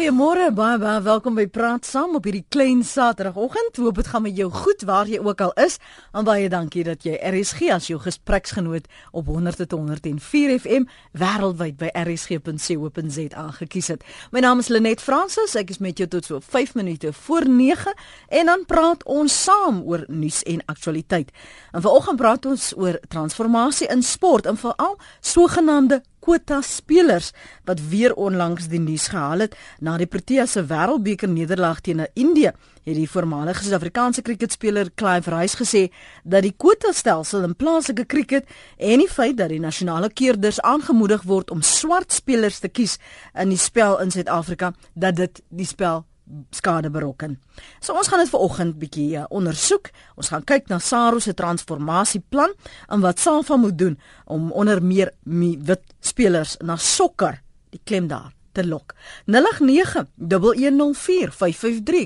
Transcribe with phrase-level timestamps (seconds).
[0.00, 3.76] Goeiemôre, baie baie welkom by Praat Saam op hierdie klein Saterdagoggend.
[3.76, 5.76] Hoop dit gaan met jou goed waar jy ook al is.
[6.16, 13.44] En baie dankie dat jy RSG as jou gespreksgenoot op 100.104 FM wêreldwyd by rsg.co.za
[13.58, 14.06] gekies het.
[14.32, 15.52] My naam is Lenet Fransis.
[15.60, 17.92] Ek is met jou tot so 5 minute voor 9
[18.40, 21.28] en dan praat ons saam oor nuus en aktualiteit.
[21.76, 27.32] En vanoggend praat ons oor transformasie in sport en veral sogenaamde kwota spelers
[27.64, 32.52] wat weer onlangs die nuus gehaal het na die Proteas se Wêreldbeker nederlaag teen Indië.
[32.84, 35.82] Het die voormalige Suid-Afrikaanse kriketspeler Clive Rice gesê
[36.24, 41.26] dat die kwota stelsel in plaaslike kriket en die feit dat die nasionale keerders aangemoedig
[41.28, 42.98] word om swart spelers te kies
[43.34, 46.04] in die spel in Suid-Afrika dat dit die spel
[46.50, 47.38] skade berokken.
[47.80, 49.90] So ons gaan dit vanoggend bietjie uh, ondersoek.
[50.16, 52.52] Ons gaan kyk na SARU se transformasieplan
[52.88, 58.32] en wat SAFA moet doen om onder meer wit spelers na sokker, die klem daar
[58.52, 58.94] te lok.
[59.26, 59.34] 0891104553.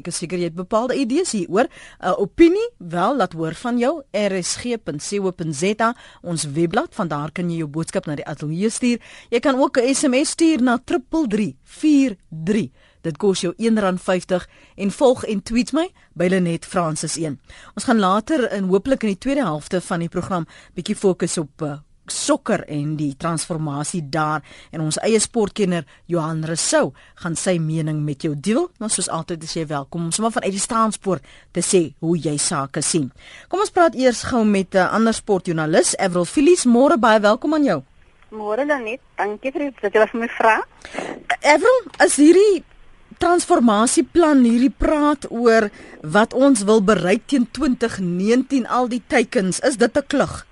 [0.01, 1.65] Ek is seker jy het bepaalde idees hieroor.
[1.65, 1.69] 'n
[2.05, 4.03] uh, Opinie, wel laat hoor van jou.
[4.13, 6.95] rsg.co.za, ons webblad.
[6.95, 8.99] Van daar kan jy jou boodskap na die ateljee stuur.
[9.31, 12.71] Jy kan ook 'n SMS stuur na 3343.
[13.05, 14.47] Dit kos jou R1.50
[14.81, 17.37] en volg en tweet my by Lenet Francis 1.
[17.77, 21.65] Ons gaan later in hooplik in die tweede helfte van die program bietjie fokus op
[21.67, 21.77] uh,
[22.09, 28.25] sokker en die transformasie daar en ons eie sportkenner Johan Rousseau gaan sy mening met
[28.25, 28.69] jou deel.
[28.81, 32.17] Maar soos altyd is jy welkom om sommer van uit die staanspoort te sê hoe
[32.17, 33.11] jy sake sien.
[33.49, 36.65] Kom ons praat eers gou met 'n uh, ander sportjoernalis, Avril Phillips.
[36.65, 37.83] Môre baie welkom aan jou.
[38.31, 39.01] Môre dan net.
[39.17, 39.75] Dankie vir dit.
[39.81, 40.65] Dit was my vraag.
[41.43, 42.65] Avril, is hierdie
[43.19, 45.69] transformasieplan hierdie praat oor
[46.03, 49.61] wat ons wil bereik teen 2019 al die teikens.
[49.61, 50.47] Is dit 'n klug?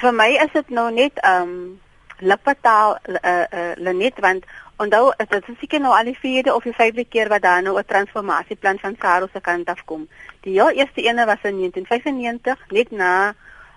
[0.00, 1.80] Vir my is dit nou net um
[2.18, 4.44] lippetaal uh, uh, Lenet want
[4.76, 7.78] onthou is dit seker nou al die vierde of die vyfde keer wat daar nou
[7.78, 10.08] 'n transformasieplan van Saro se kant af kom.
[10.40, 13.34] Die heel eerste ene was in 1995 net na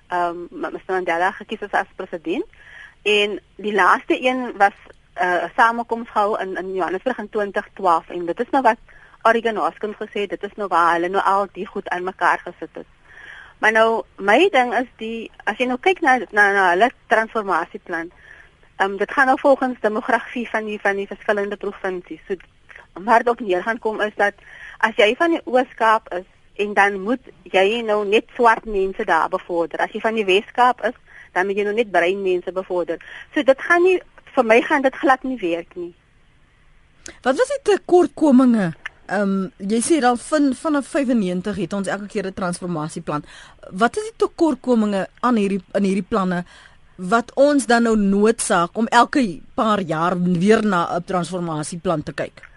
[0.10, 2.46] um Mr Mandela gekies is as president.
[3.02, 4.74] En die laaste een was
[5.22, 8.78] uh, samekoms gehou in in Johannesburg in 2012 en dit is nou wat
[9.24, 12.74] Oregon Hoskins gesê dit is nou waar hulle nou al die goed aan mekaar gesit
[12.74, 12.88] het.
[13.60, 18.10] Maar nou my ding is die as jy nou kyk na na, na hulle transformasieplan.
[18.78, 22.26] Ehm um, dit gaan nou volgens demografie van die van die verskillende provinsies.
[22.28, 22.36] So
[23.00, 24.34] maar dit neer gaan kom is dat
[24.78, 29.30] as jy van die Oos-Kaap is en dan moet jy nou net swart mense daar
[29.30, 29.80] bevorder.
[29.80, 30.98] As jy van die Wes-Kaap is,
[31.32, 33.00] dan moet jy nou net bruin mense bevorder.
[33.34, 34.00] So dit gaan nie
[34.36, 35.94] vir my gaan dit glad nie werk nie.
[37.26, 38.74] Wat was die tekortkominge?
[39.12, 43.26] Ehm um, jy sê dan van vanaf 95 het ons elke keer 'n transformasieplan.
[43.72, 46.46] Wat is die tekortkominge aan hierdie in hierdie planne
[46.96, 52.51] wat ons dan nou noodsaak om elke paar jaar weer na 'n transformasieplan te kyk?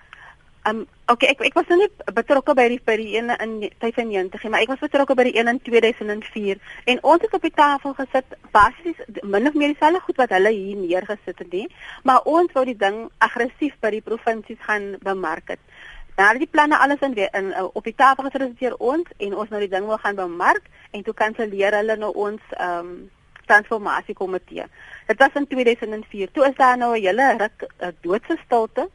[0.66, 3.50] Um okay, ek ek was nou nie betrokke by die by die ene in
[3.82, 7.44] 95 nie, maar ek was betrokke by die een in 2004 en ons het op
[7.44, 11.66] die tafel gesit basies min of meer dieselfde goed wat hulle hier neergesit het nie,
[12.08, 15.60] maar ons wou die ding aggressief by die provinsies gaan bemark het.
[16.16, 19.60] Nou die planne alles in, in op die tafel gesit deur ons en ons nou
[19.60, 22.96] die ding wil gaan bemark en toe kanselleer hulle nou ons um
[23.44, 24.64] transformasie komitee.
[25.04, 26.30] Dit was in 2004.
[26.32, 28.88] Toe is daar nou 'n hele ruk uh, doodse stilte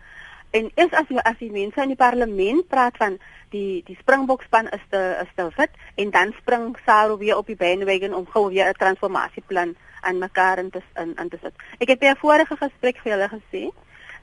[0.52, 3.20] En is as as die mense in die parlement praat van
[3.54, 7.60] die die Springbokspan is te is te fit en dan spring Saro weer op die
[7.60, 11.54] bandwagon om gou weer 'n transformasieplan aan mekaar in te in, in te sit.
[11.78, 13.70] Ek het by 'n vorige gesprek vir julle gesê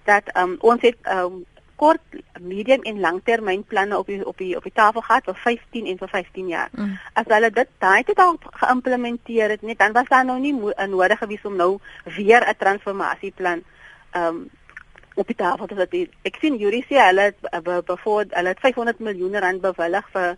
[0.05, 1.45] dat um, ons het um,
[1.77, 2.03] kort,
[2.41, 6.09] medium en langtermynplanne op die op die op die tafel gehad vir 15 en vir
[6.09, 6.69] 15 jaar.
[6.73, 6.99] Mm.
[7.13, 10.55] As hulle dit daai het al geïmplementeer het, net dan was daar nou nie
[10.87, 13.63] nodig gewees om nou weer 'n transformasieplan
[14.17, 14.49] um
[15.17, 19.01] op die tafel dat die, ek sien Yuri sê hulle het bevoor hulle het 500
[19.01, 20.37] miljoen rand bewillig vir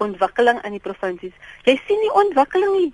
[0.00, 1.34] ontwikkeling in die provinsies.
[1.66, 2.92] Jy sien nie ontwikkeling nie.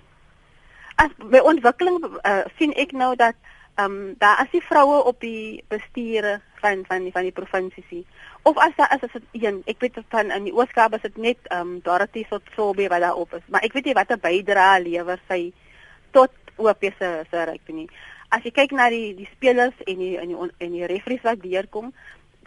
[0.99, 3.37] As by ontwikkeling uh, sien ek nou dat
[3.77, 8.07] ehm um, daar as die vroue op die bestuure van van die van die provinsies
[8.49, 9.61] of as daar is as dit een.
[9.69, 13.21] Ek weet van in die Ooskaap is dit net ehm um, Dorothy Sotsobe wat daar
[13.21, 13.45] op is.
[13.45, 15.53] Maar ek weet nie watter bydrae lewer sy
[16.11, 17.89] tot OP se se ryk nie
[18.29, 21.41] as jy kyk na die die spelers en die en die en die referees wat
[21.41, 21.93] deurkom,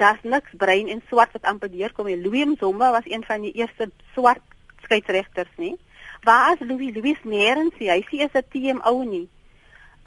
[0.00, 2.18] daar's niks bruin en swart wat amper deurkom nie.
[2.20, 4.42] Louis Mzomba was een van die eerste swart
[4.84, 5.76] skeieregters nie.
[6.24, 6.94] Waar is Louis?
[6.94, 7.90] Louis nêrens nie.
[7.90, 9.28] Hy sê is 'n team ou nie.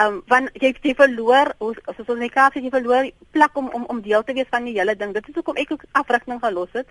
[0.02, 4.02] Um want jy jy verloor as ons net kyk jy verloor plek om om om
[4.02, 5.14] deel te wees van die hele ding.
[5.14, 6.88] Dit is hoekom ek ook afrigting gelos het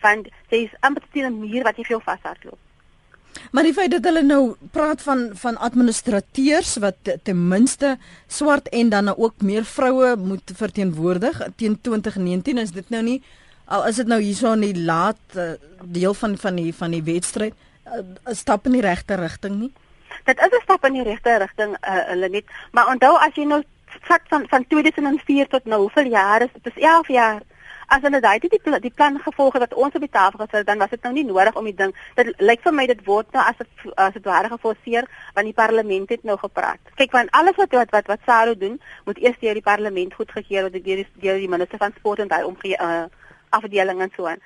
[0.00, 2.65] want jy is amper teen 'n muur wat jy vir jou vashardloop.
[3.52, 7.96] Maar die feit dat hulle nou praat van van administrateurs wat ten minste
[8.26, 13.22] swart en dan ook meer vroue moet verteenwoordig teen 2019 is dit nou nie
[13.66, 17.02] al is dit nou hierso in die laat uh, deel van van die van die
[17.02, 17.54] wedstryd
[17.86, 19.72] 'n uh, stap in die regte rigting nie.
[20.24, 23.44] Dit is 'n stap in die regte rigting uh, hulle net, maar onthou as jy
[23.44, 23.62] nou
[24.00, 26.64] vat van van 2004 tot nou, hoeveel jaar is dit?
[26.64, 27.42] Dis 11 jaar.
[27.86, 30.58] As hulle daai die die, die plan gevolg het wat ons op die tafel gesit
[30.58, 31.92] het, dan was dit nou nie nodig om die ding.
[32.18, 35.54] Dit lyk vir my dit word nou as dit as dit ware geforseer want die
[35.54, 36.80] parlement het nou gepraat.
[36.98, 40.66] Kyk want alles wat wat wat, wat Saro doen, moet eers deur die parlement goedgekeur
[40.66, 43.04] word deur die deur die minister van sport en daai omgee uh,
[43.50, 44.42] afdeling en so aan.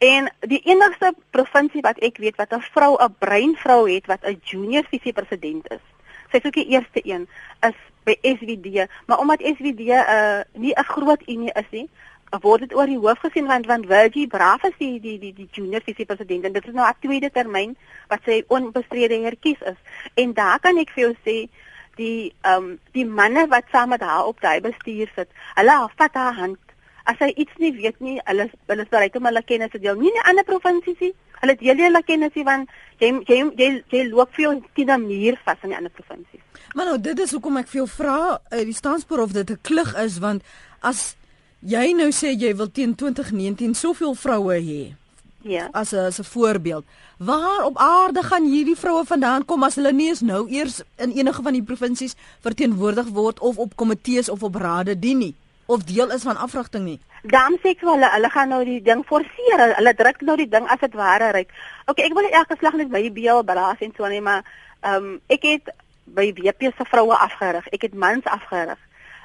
[0.00, 4.40] En die enigste provinsie wat ek weet wat 'n vrou 'n breinvrou het wat 'n
[4.42, 5.84] junior visiepresident is.
[6.30, 7.28] Sy is ook die eerste een
[7.60, 11.88] is by SWD, maar omdat SWD 'n uh, nie 'n groot unie is nie,
[12.38, 15.48] word dit oor die hoof gesien want want Virgie Braaf is die die die, die
[15.52, 17.76] junior visiepresident en dit is nou 'n tweede termyn
[18.08, 19.78] wat sy onbestrede herkies is.
[20.14, 21.48] En daar kan ek vir jou sê
[21.96, 26.14] die ehm um, die manne wat saam met haar op daai bestuur sit, hulle vat
[26.14, 26.58] haar hand
[27.04, 29.98] as hy iets nie weet nie, hulle hulle is bereid om hulle kennis te deel.
[29.98, 31.12] Nie in ander provinsies nie.
[31.40, 32.70] Hulle deel hulle kennis nie want
[33.02, 36.42] jy jy jy, jy loop vir jou teen 'n muur vas in die ander provinsies.
[36.74, 39.58] Maar nou dit is hoekom ek vir jou vra, uh, die staanspoor of dit 'n
[39.62, 40.42] klug is want
[40.80, 41.16] as
[41.60, 44.94] jy nou sê jy wil teen 2019 soveel vroue hê.
[45.42, 45.68] Ja.
[45.72, 46.84] As 'n as 'n voorbeeld.
[47.18, 51.12] Waar op aarde gaan hierdie vroue vandaan kom as hulle nie eens nou eers in
[51.12, 55.34] enige van die provinsies verteenwoordig word of op komitees of op rade dien nie?
[55.70, 56.98] of deel is van afrigting nie.
[57.22, 59.62] Dan sê ek vir hulle, hulle gaan nou die ding forceer.
[59.76, 61.52] Hulle druk nou die ding as dit ware ryk.
[61.90, 64.42] Okay, ek wil elke slag net by die BL belaas en so nie, maar
[64.80, 65.74] ehm um, ek het
[66.10, 67.68] by WP se vroue afgerig.
[67.76, 68.80] Ek het mans afgerig.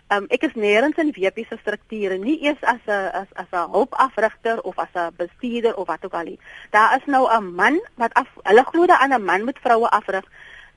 [0.08, 3.50] Ehm um, ek is nêrens in WP se strukture, nie eers as 'n as as
[3.52, 6.40] 'n hulpafrigter of as 'n bestuurder of wat ook al nie.
[6.70, 10.26] Daar is nou 'n man wat af hulle glo dat 'n man met vroue afrig.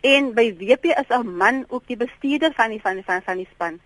[0.00, 3.36] En by WP is 'n man ook die bestuurder van die van die van, van
[3.36, 3.80] die span.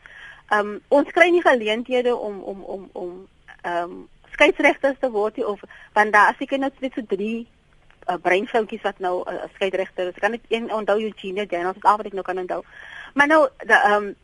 [0.48, 3.28] Ehm um, ons kry nie geleenthede om om om om
[3.62, 5.60] ehm um, skeieregters te word of
[5.92, 7.48] want daar as ek net net so drie
[8.10, 10.18] uh, breinvroutjies wat nou 'n uh, skeieregter is.
[10.20, 12.62] Kan net een onthou Eugenia Daniels is al wat ek nou kan onthou.
[13.14, 14.16] Maar nou da ehm um,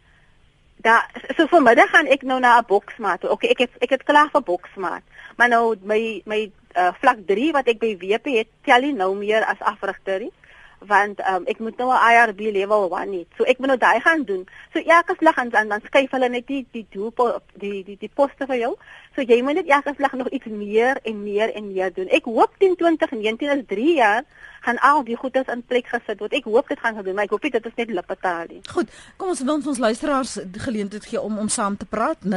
[0.83, 1.03] da
[1.37, 3.25] so vanmiddag gaan ek nou na 'n boksmaat.
[3.25, 5.03] Okay, ek het ek het klaar vir boksmaat.
[5.37, 9.15] Maar nou my my uh, vlak 3 wat ek by WP het, tel nie nou
[9.17, 10.33] meer as afrigter nie
[10.79, 13.27] want um, ek moet nou 'n IRB level 1 hê.
[13.37, 14.47] So ek moet nou daai gaan doen.
[14.73, 18.47] So elke slag dan dan skuif hulle net die die doel die die die poste
[18.47, 18.77] vir jou.
[19.19, 22.07] So jy moet net elke slag nog iets meer en meer en meer doen.
[22.15, 24.23] Ek hoop teen 2019 is 3 jaar
[24.61, 26.33] gaan al die goedes in plek gesit word.
[26.37, 28.61] Ek hoop dit gaan gebeur, maar ek hoop dit is net lippetaal nie.
[28.71, 32.19] Goed, kom ons wil ons luisteraars die geleentheid gee om om saam te praat.
[32.27, 32.33] 0891104553.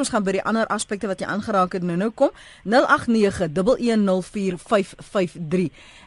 [0.00, 2.30] Ons gaan by die ander aspekte wat jy aangeraak het nou-nou kom.
[2.64, 2.70] 0891104553.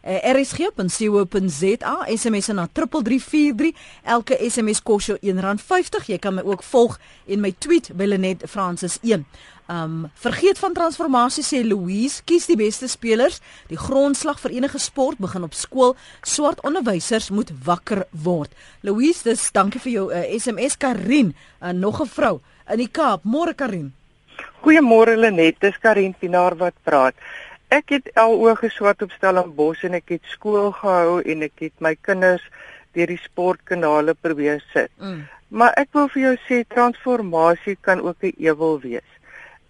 [0.04, 3.72] Uh, RSG.co.za SMS na 3343.
[4.04, 6.06] Elke SMS kos jou R1.50.
[6.14, 9.26] Jy kan my ook volg en my tweet by Lenet Francis 1.
[9.68, 13.40] Um vergeet van transformasie sê Louise, kies die beste spelers.
[13.68, 15.96] Die grondslag vir enige sport begin op skool.
[16.22, 18.52] Swart onderwysers moet wakker word.
[18.82, 22.40] Louise, dis dankie vir jou uh, SMS Karin, uh, nog 'n vrou
[22.70, 23.24] in die Kaap.
[23.24, 23.94] Môre Karin.
[24.64, 27.16] Goeiemôre Lenet, dis Karin Pinaar wat praat.
[27.74, 31.74] Ek het al oë geswat op Stellenbosch en ek het skool gehou en ek het
[31.80, 32.44] my kinders
[32.94, 34.92] deur die sportkanale probeer sit.
[35.02, 35.24] Mm.
[35.54, 39.10] Maar ek wil vir jou sê transformasie kan ook 'n ewel wees.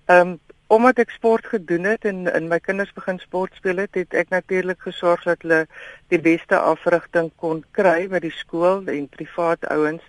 [0.07, 4.13] Um, omdat ek sport gedoen het en in my kinders begin sport speel het, het
[4.13, 5.67] ek natuurlik gesorg dat hulle
[6.07, 10.03] die beste afrigting kon kry by die skool en privaat ouens.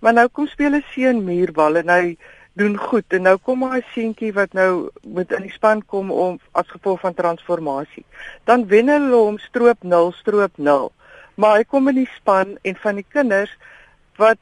[0.00, 2.16] Maar nou kom speel 'n seun muurbal en hy
[2.56, 6.10] doen goed en nou kom maar 'n seentjie wat nou moet in die span kom
[6.10, 8.04] om as gevolg van transformasie.
[8.44, 10.92] Dan wen hulle hom stroop 0 stroop 0.
[11.34, 13.56] Maar hy kom in die span en van die kinders
[14.16, 14.38] wat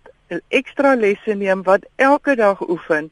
[0.48, 3.10] ekstra lesse neem wat elke dag oefen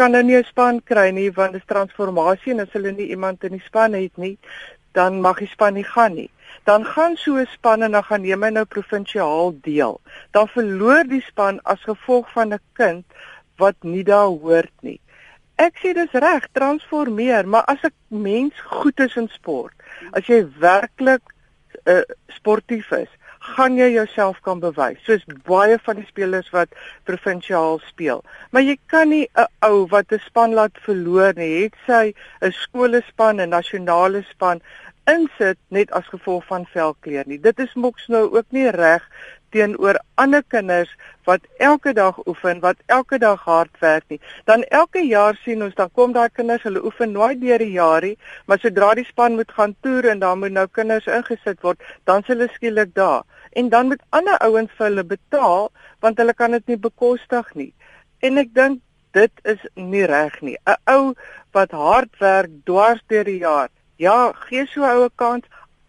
[0.00, 3.08] kan nou nie 'n span kry nie want dit is transformasie en as hulle nie
[3.10, 4.38] iemand in die span het nie,
[4.92, 6.30] dan mag die span nie gaan nie.
[6.64, 10.00] Dan gaan so 'n span en dan gaan neem hy nou provinsiaal deel.
[10.30, 13.04] Dan verloor die span as gevolg van 'n kind
[13.56, 15.00] wat nie daar hoort nie.
[15.56, 19.74] Ek sê dis reg, transformeer, maar as 'n mens goed is in sport,
[20.12, 21.22] as jy werklik
[21.84, 23.08] uh, sportief is,
[23.56, 25.00] gaan jy jouself kan bewys.
[25.06, 26.68] Soos baie van die spelers wat
[27.08, 28.22] provinsiaal speel.
[28.50, 32.52] Maar jy kan nie 'n ou wat 'n span laat verloor nie, het sy 'n
[32.52, 34.60] skoolspan en nasionale span
[35.06, 37.40] insit net as gevolg van velkleur nie.
[37.40, 39.02] Dit is moks nou ook nie reg
[39.50, 40.90] teenoor ander kinders
[41.26, 44.20] wat elke dag oefen, wat elke dag hard werk nie.
[44.44, 48.16] Dan elke jaar sien ons dan kom daai kinders, hulle oefen nooit deur die jaarie,
[48.46, 52.22] maar sodra die span moet gaan toer en dan moet nou kinders ingesit word, dan
[52.22, 53.26] s hulle skielik daar.
[53.52, 57.72] En dan moet ander ouens vir hulle betaal want hulle kan dit nie bekostig nie.
[58.20, 58.80] En ek dink
[59.16, 60.56] dit is nie reg nie.
[60.66, 61.14] 'n Ou
[61.52, 63.68] wat hard werk dwars deur die jaar.
[63.96, 65.44] Ja, gee so 'n oue kans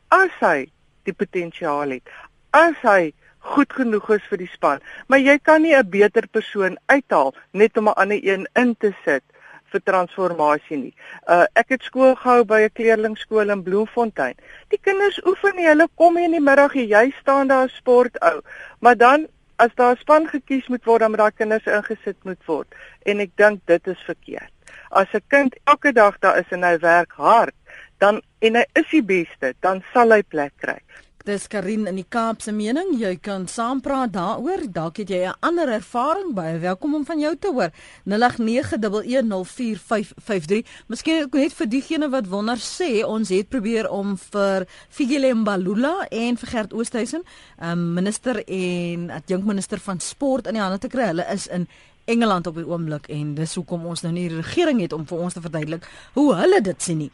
[0.10, 0.72] as hy
[1.04, 2.10] die potensiaal het.
[2.52, 6.78] As hy goed genoeg is vir die span, maar jy kan nie 'n beter persoon
[6.86, 9.24] uithaal net om 'n ander een in te sit
[9.72, 10.94] vir transformasie nie.
[11.28, 14.36] Uh ek het skool gehou by 'n kleerlingskool in Bloemfontein.
[14.70, 18.42] Die kinders oefen nie, hulle kom hier in die middag, jy staan daar sport ou.
[18.80, 22.46] Maar dan as daar 'n span gekies moet word, dan moet daai kinders ingesit moet
[22.46, 22.68] word
[23.06, 24.52] en ek dink dit is verkeerd.
[24.90, 27.56] As 'n kind elke dag daar is en hy werk hard,
[27.98, 30.80] dan en hy is die beste, dan sal hy plek kry.
[31.22, 32.96] Dis Karin in die Kaap se mening.
[32.98, 34.64] Jy kan saampraat daaroor.
[34.74, 36.60] Dalk het jy 'n ander ervaring by.
[36.60, 37.70] Welkom om van jou te hoor.
[38.06, 40.66] 0891104553.
[40.88, 46.08] Miskien ek net vir diegene wat wonder sê, ons het probeer om vir Figile Mbalula
[46.10, 47.24] en vir Gert Oosthuizen,
[47.62, 51.06] um, minister en adjunkminister van sport in die hande te kry.
[51.06, 51.68] Hulle is in
[52.06, 55.24] Engeland op die oomblik en dis hoekom ons nou nie die regering het om vir
[55.26, 57.10] ons te verduidelik hoe hulle dit sien nie.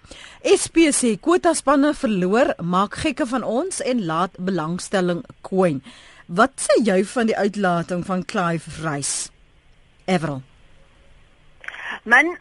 [0.47, 5.81] SP sê kwota spanne verloor, maak gekke van ons en laat belangstelling kwyn.
[6.27, 9.29] Wat sê jy van die uitlating van Clive Rice?
[10.07, 10.41] Everal.
[12.03, 12.35] Man,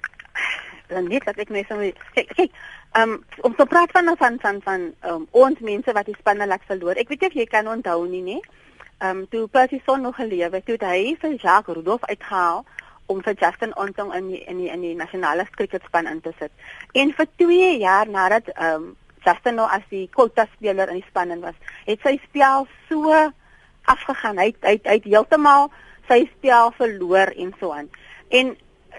[0.89, 1.79] dan net dat ek net so
[2.15, 2.53] kyk, kyk
[2.99, 6.63] um, om te praat van van van van um, ons mense wat die spanne laat
[6.71, 6.99] verloor.
[6.99, 8.43] Ek weet nie of jy kan onthou nie, nee
[8.99, 12.65] ehm um, toe Percy son nog gelewe het, toe hy vir Jacques Rudolph uitgehaal
[13.07, 16.53] om vir Justin Ontong in die, in die in die nasionale cricketspan in te sit.
[16.93, 18.95] En vir 2 jaar nadat ehm um,
[19.27, 23.11] Justin nou as die quota speler in die span in was, het sy spel so
[23.91, 24.39] afgegaan.
[24.39, 25.71] Hy hy hy het heeltemal
[26.09, 27.91] sy spel verloor en so aan.
[28.31, 28.55] En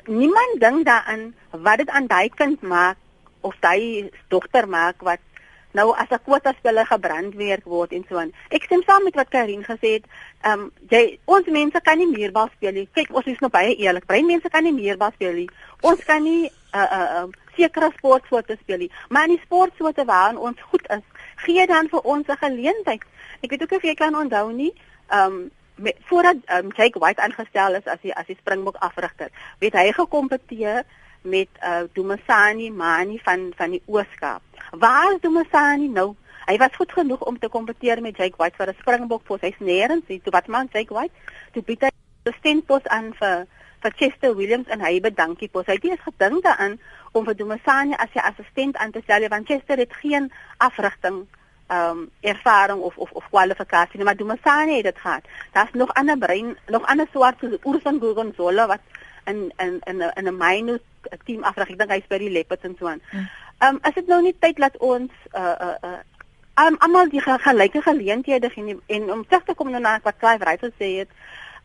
[0.05, 2.97] niemand dink daaraan wat dit aan daai kind maak
[3.41, 5.23] of daai dogter maak wat
[5.71, 8.31] nou as 'n kwota speler gebrandmerk word en so aan.
[8.49, 10.05] Ek stem saam met wat Karin gesê het.
[10.41, 12.89] Ehm um, jy ons mense kan nie meer bal speel nie.
[12.93, 14.05] Kyk, ons is nou baie eerlik.
[14.05, 15.49] Brein mense kan nie meer bal speel nie.
[15.81, 18.91] Ons kan nie 'n uh, 'n uh, sekere sportsoorte speel nie.
[19.09, 21.05] Maar in die sportsoorte waar ons goed is,
[21.35, 23.03] gee dan vir ons 'n geleentheid.
[23.41, 24.73] Ek weet ook of jy kan onthou nie.
[25.09, 29.29] Ehm um, met voordat um, Jake White aangestel is as die as die Springbok afrigter,
[29.59, 30.83] het hy gekompeteer
[31.21, 34.46] met uh, Dumasani Mani van van die Ooskaap.
[34.71, 36.15] Waar is Dumasani nou?
[36.47, 39.41] Hy was goed genoeg om te kompeteer met Jake White vir 'n Springbok pos.
[39.41, 40.21] Hy's nêrens nie.
[40.21, 41.13] Toe wat maak Jake White?
[41.53, 41.89] Toe bied hy
[42.25, 43.47] 'n stentpos aan vir
[43.81, 45.65] vir Chester Williams en hy bedankie pos.
[45.65, 46.79] Hy het eers gedink daaraan
[47.11, 51.27] om vir Dumasani as sy assistent aan te stel want Chester het geen afrigting
[51.67, 55.23] ehm um, ervaring of of of kwalifikasie nie, maar Dumasani het dit gehad.
[55.51, 58.79] Daar's nog ander brein, nog ander swart soos Ursan Gorgonzola wat
[59.25, 60.79] in in in 'n in 'n myne
[61.25, 61.69] team afrig.
[61.69, 63.01] Ek dink hy's by die Leopards en so aan.
[63.09, 63.25] Hm.
[63.57, 67.21] Ehm um, is dit nou nie tyd dat ons uh uh uh um, almal die
[67.21, 71.09] gelyke geleenthede gee en om terug te kom nou na wat Clive Wright gesê het.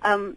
[0.01, 0.37] Ehm um,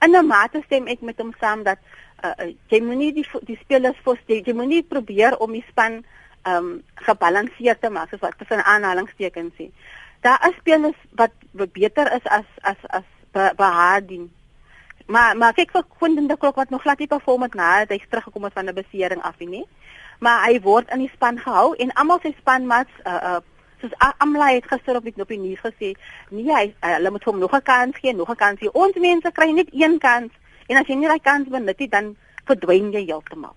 [0.00, 1.78] in 'n mate stem ek met hom saam dat
[2.24, 6.04] uh, uh jy moenie die die spelers vir jy, jy moenie probeer om die span
[6.42, 9.70] ehm um, gebalanseerd te maak soos wat tussen aanhalingstekens sê.
[10.20, 13.04] Daar is spelers wat beter is as as as
[13.56, 14.30] Bahadin
[15.06, 18.06] Maar maar kyk vir Quentin de Kock wat nog glad nie perform het nadat hy
[18.08, 19.66] teruggekom het van 'n besering af nie.
[20.18, 23.42] Maar hy word in die span gehou en almal sy spanmaats uh uh
[23.80, 25.92] soos Amla het gister op die op die nuus gesê,
[26.30, 28.72] nee hy uh, hulle moet hom nog 'n kans gee, nog 'n kans gee.
[28.72, 30.32] Ons mense kry net een kans
[30.66, 33.54] en as jy nie daai kans benut nie, dan verdwyn jy heeltemal.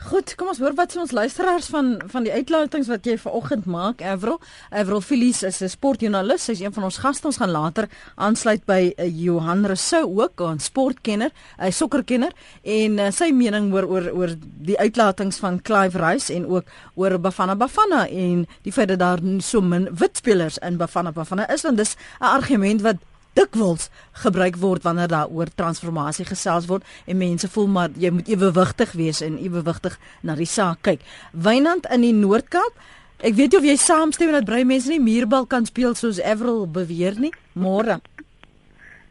[0.00, 3.66] Goed, kom ons hoor wat sê ons luisteraars van van die uitlatings wat jy vanoggend
[3.68, 4.38] maak, Avril.
[4.72, 6.44] Avril Filies is 'n sportjoernalis.
[6.44, 7.26] Sy's een van ons gaste.
[7.26, 12.32] Ons gaan later aansluit by uh, Johan Rousseau ook, 'n sportkenner, 'n sokkerkenner
[12.62, 17.18] en uh, sy mening oor oor oor die uitlatings van Clive Rice en ook oor
[17.18, 21.62] Bafana Bafana en die feit dat daar so min wit spelers in Bafana Bafana is
[21.62, 22.96] want dis 'n argument wat
[23.38, 23.88] dikwels
[24.22, 28.92] gebruik word wanneer daar oor transformasie gesels word en mense voel maar jy moet ewewigtig
[28.98, 31.04] wees en ewewigtig na die saak kyk.
[31.32, 32.74] Wynand in die Noord-Kaap.
[33.20, 37.18] Ek weet of jy saamstem dat brei mense nie muurbal kan speel soos Everal beweer
[37.20, 37.32] nie.
[37.52, 38.00] Môre.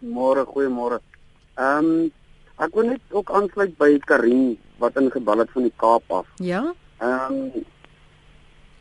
[0.01, 1.01] Môre, goeiemôre.
[1.59, 2.07] Ehm um,
[2.59, 6.25] ek wil net ook aansluit by Karin wat ingebal het van die Kaap af.
[6.43, 6.63] Ja.
[6.99, 7.67] Ehm um,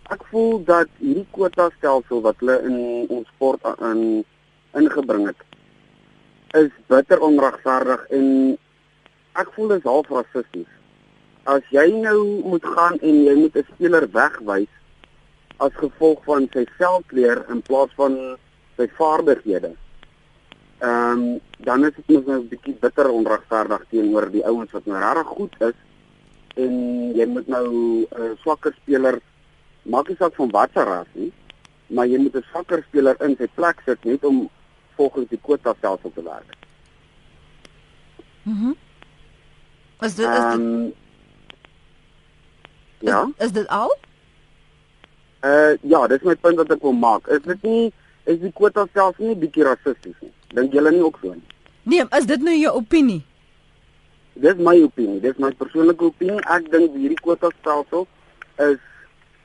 [0.09, 2.79] ek voel dat hierdie kwota stelsel wat hulle in
[3.13, 4.25] ons sport in
[4.75, 5.47] ingebring het
[6.57, 8.59] is bitter onregverdig en
[9.33, 10.71] ek voel dit is half rassisties.
[11.45, 14.73] As jy nou moet gaan en jy moet 'n speler wegwys
[15.59, 18.39] as gevolg van sy velkleur in plaas van
[18.77, 19.75] sy vaardighede.
[20.79, 24.87] Ehm um, dan is dit mos nou 'n bietjie bitter onregverdig teenoor die ouens wat
[24.87, 25.79] nou regtig goed is
[26.55, 26.73] en
[27.15, 29.21] jy moet nou 'n uh, swakker speler
[29.83, 31.33] maak nie saak van watter ras nie,
[31.87, 34.49] maar jy moet 'n swakker speler in sy plek sit net om
[34.99, 36.57] volgens die kwota stelsel te werk.
[38.43, 38.65] Mhm.
[38.65, 38.77] Mm
[40.01, 40.93] is dit is dit um,
[42.99, 43.23] Ja.
[43.37, 43.97] Is, is dit al?
[45.45, 47.27] Uh ja, dis my punt wat ek wil maak.
[47.35, 47.93] Is dit nie
[48.31, 50.33] is die kwota stelsel nie bietjie rassisties nie?
[50.55, 51.57] Dink julle nie ook so nie?
[51.89, 53.23] Nee, is dit nou jou opinie?
[54.39, 56.43] Dis my opinie, dis my persoonlike opinie.
[56.47, 58.07] Ek dink hierdie kwota stelsel
[58.69, 58.79] is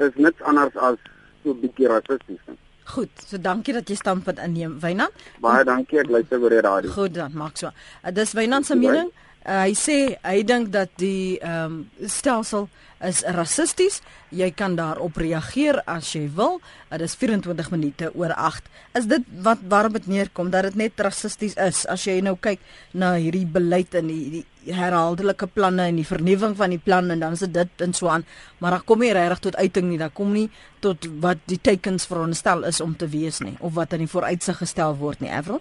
[0.02, 0.98] is niks anders as
[1.44, 2.42] so bietjie rassisties.
[2.50, 2.63] Nie.
[2.86, 5.12] Goed, so dankie dat jy standpunt inneem, Wynand.
[5.42, 6.92] Baie dankie, ek luister oor die radio.
[6.92, 7.72] Goed dan, maak so.
[8.04, 9.12] Uh, dis Wynand se mening.
[9.44, 12.70] Uh, hy sê hy dink dat die ehm um, stelsel
[13.04, 14.00] is rassisties.
[14.32, 16.62] Jy kan daarop reageer as jy wil.
[16.88, 18.70] Dit is 24 minute oor 8.
[18.96, 22.64] Is dit wat waarom dit neerkom dat dit net rassisties is as jy nou kyk
[22.96, 27.26] na hierdie beleid en die, die herhaaldelike planne en die vernuwing van die plan en
[27.26, 28.24] dan is dit dit en so aan.
[28.64, 30.00] Maar dan kom nie regtig tot uiting nie.
[30.00, 30.48] Dan kom nie
[30.80, 34.64] tot wat die tekens veronderstel is om te wees nie of wat in die vooruitsig
[34.64, 35.34] gestel word nie.
[35.34, 35.60] Avril?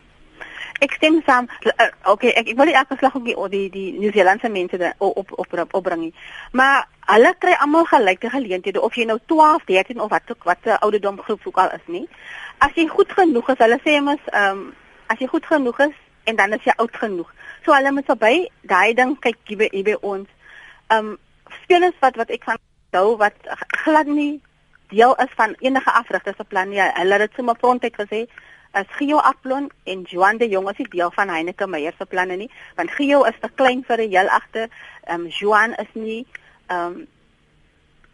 [0.81, 1.49] Ek stem saam.
[1.65, 4.93] Uh, okay, ek ek wil nie elke slag op die die, die Nieu-Seelandse mense de,
[4.99, 6.15] op op op opbring nie.
[6.53, 10.59] Maar hulle kry almal gelyke geleenthede of jy nou 12, 13 of wat ook wat
[10.65, 12.09] se ouderdom groep ook al is nie.
[12.59, 14.71] As jy goed genoeg is, hulle sê mos ehm um,
[15.13, 17.33] as jy goed genoeg is en dan is jy oud genoeg.
[17.65, 20.29] So hulle moet verby daai ding kyk hier by, hier by ons.
[20.89, 21.19] Ehm um,
[21.65, 22.61] spelers wat wat ek van
[22.97, 23.37] hou wat
[23.85, 24.41] glad nie
[24.93, 26.81] deel is van enige afrigter se plan nie.
[26.81, 28.27] Hulle het dit sommer frontek gesê
[28.75, 32.37] is Gio Aplon en Joan de Jong as die deel van Heineke Meyer se planne
[32.37, 34.69] nie, want Gio is te klein vir 'n heel agter.
[35.07, 36.27] Ehm um, Joan is nie
[36.69, 37.07] ehm um,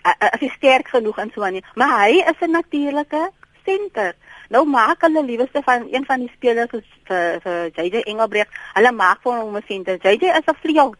[0.02, 3.30] as hy sterk genoeg in so aan nie, maar hy is 'n natuurlike
[3.64, 4.14] senter.
[4.48, 6.70] Nou maak hulle lieweste van een van die spelers
[7.04, 8.50] vir vir JJ Engelbrecht.
[8.74, 9.98] Hulle maak vir hom 'n senter.
[10.02, 10.94] JJ is 'n vleuel.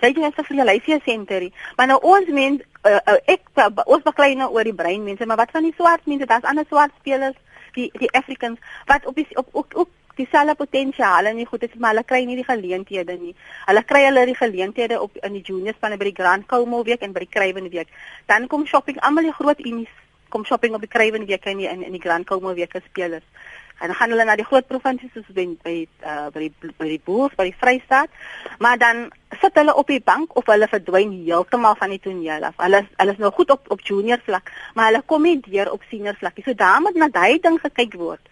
[0.00, 1.50] JJ is 'n vleuel, hy is 'n senter.
[1.76, 5.26] Maar nou ons mens uh, uh, ek uh, ons baklei nou oor die brein mense,
[5.26, 6.26] maar wat van die swart mense?
[6.26, 7.36] Daar's ander swart spelers
[7.74, 11.74] die die Africans wat op die op ook ook dieselfde potensiaal en nie goed is
[11.78, 13.34] maar hulle kry nie die geleenthede nie.
[13.66, 17.02] Hulle kry hulle die geleenthede op in die juniors van by die Grand Como week
[17.02, 17.88] en by die Kruiven week.
[18.28, 20.00] Dan kom shopping almal die groot unies
[20.32, 23.24] kom shopping op die Kruiven week en in in die Grand Como week spelers.
[23.80, 25.74] En dan gaan hulle na die groot provinsies soos by by
[26.06, 28.10] uh, by die by die Boers, by die Vrystaat.
[28.62, 29.08] Maar dan
[29.40, 32.58] sit hulle op die bank of hulle verdwyn heeltemal van die toneel af.
[32.62, 35.82] Hulle hulle is nou goed op op junior vlak, maar hulle kom nie deur op
[35.90, 36.46] senior vlak nie.
[36.46, 38.22] So daar moet na daai ding gekyk word.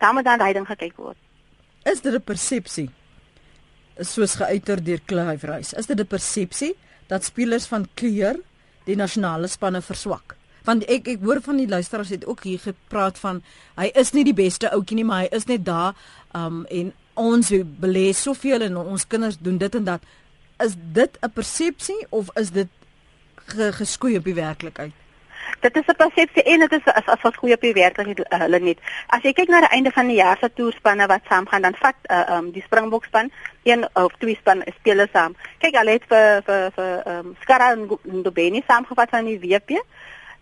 [0.00, 1.18] Daar moet dan daai ding gekyk word.
[1.84, 2.90] Is dit 'n persepsie?
[4.00, 5.76] Soos geuiter deur Clive Rice.
[5.76, 6.74] Is dit 'n persepsie
[7.06, 8.36] dat spelers van kleur
[8.84, 10.39] die nasionale spanne verswak?
[10.64, 13.42] Want ek ek hoor van die luisteraars het ook hier gepraat van
[13.76, 15.94] hy is nie die beste ouetjie nie maar hy is net daar
[16.36, 20.00] um en ons belê soveel en ons kinders doen dit en dat
[20.64, 22.68] is dit 'n persepsie of is dit
[23.34, 24.92] ge, geskoei op die werklikheid
[25.60, 28.38] Dit is 'n persepsie en dit is as as wat goeie op die werklikheid uh,
[28.38, 28.78] hulle net.
[29.06, 31.96] As jy kyk na die einde van die jaar se toerspanne wat saamgaan, dan vat
[32.10, 33.30] uh, um die Springbok span
[33.62, 35.36] een of twee span spelers saam.
[35.58, 39.82] Kyk, hulle het vir vir vir um Skara en Ndobeni saamgevat van die WP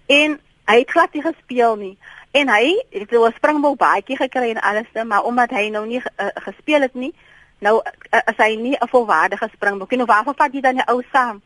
[0.08, 1.96] en hy het glad nie gespeel nie.
[2.30, 6.26] En hy het 'n springbok baadjie gekry en alles maar omdat hy nou nie uh,
[6.34, 7.14] gespeel het nie
[7.58, 9.98] nou uh, is hy nie 'n volwaardige springbok nie.
[9.98, 11.42] Nou waarvoor vat jy dan die ou saam?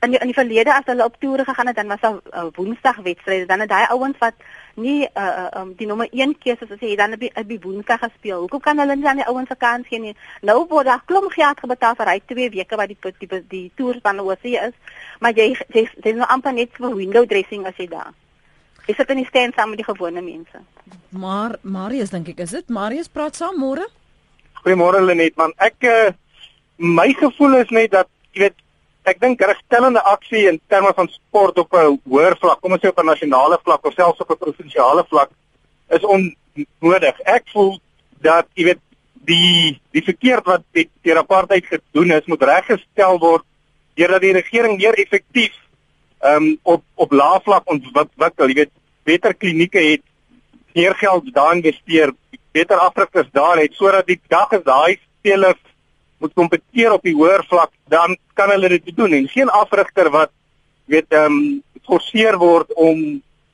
[0.00, 2.44] In die, in die verlede as hulle op toere gegaan het dan was daar uh,
[2.52, 4.34] woensdag wedstryde dan het daai ouens wat
[4.80, 8.44] nie uh, um, die nommer 1 keuse as jy dan op die, die woensdag gespeel
[8.44, 10.14] hoekom kan hulle nie aan die ouens se kans gee nie?
[10.42, 13.64] Nou word daar klomp geld gebetaal vir hy twee weke wat die die, die, die
[13.76, 14.76] toer van oorsee is.
[15.20, 18.12] Maar jy jy dis nou amper net vir window dressing as jy daar.
[18.86, 20.64] Is dit nie staan saam met die gewone mense.
[21.10, 22.68] Maar Marius dink ek is dit?
[22.68, 23.84] Marius praat saam môre.
[24.64, 25.54] Goeiemôre Lenet man.
[25.58, 26.10] Ek uh,
[26.78, 28.61] my gevoel is net dat jy weet
[29.04, 32.88] ek dink regstellende aksie in terme van sport op 'n hoër vlak, kom ons sê
[32.88, 35.30] op 'n nasionale vlak of selfs op 'n provinsiale vlak
[35.90, 37.20] is onnodig.
[37.24, 37.80] Ek voel
[38.20, 38.82] dat jy weet
[39.24, 43.44] die die verkeerd wat die terapeute gedoen is, moet reggestel word
[43.94, 45.54] deurdat die regering meer effektief
[46.22, 48.72] ehm um, op op lae vlak ontwikkel, jy weet
[49.04, 50.02] beter klinieke het
[50.74, 52.12] meer geld daar investeer,
[52.52, 55.60] beter afrigters daar het sodat die dag as daai spelers
[56.22, 60.30] moet kompeteer op die hoër vlak, dan kan hulle dit doen en geen afrigter wat
[60.90, 62.98] weet ehm um, geforseer word om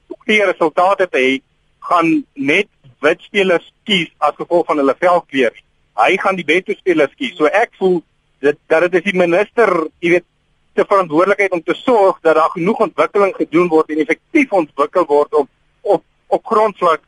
[0.09, 1.31] goeie resultate te hê,
[1.89, 2.69] gaan net
[3.01, 5.55] wit spelers kies as gevolg van hulle velkleur.
[5.99, 7.37] Hy gaan die beste spelers kies.
[7.39, 8.03] So ek voel
[8.45, 9.73] dit dat dit is die minister,
[10.05, 10.27] jy weet,
[10.77, 15.35] se verantwoordelikheid om te sorg dat daar genoeg ontwikkeling gedoen word en effektief ontwikkel word
[15.35, 15.49] op
[15.83, 17.03] op op grondvlak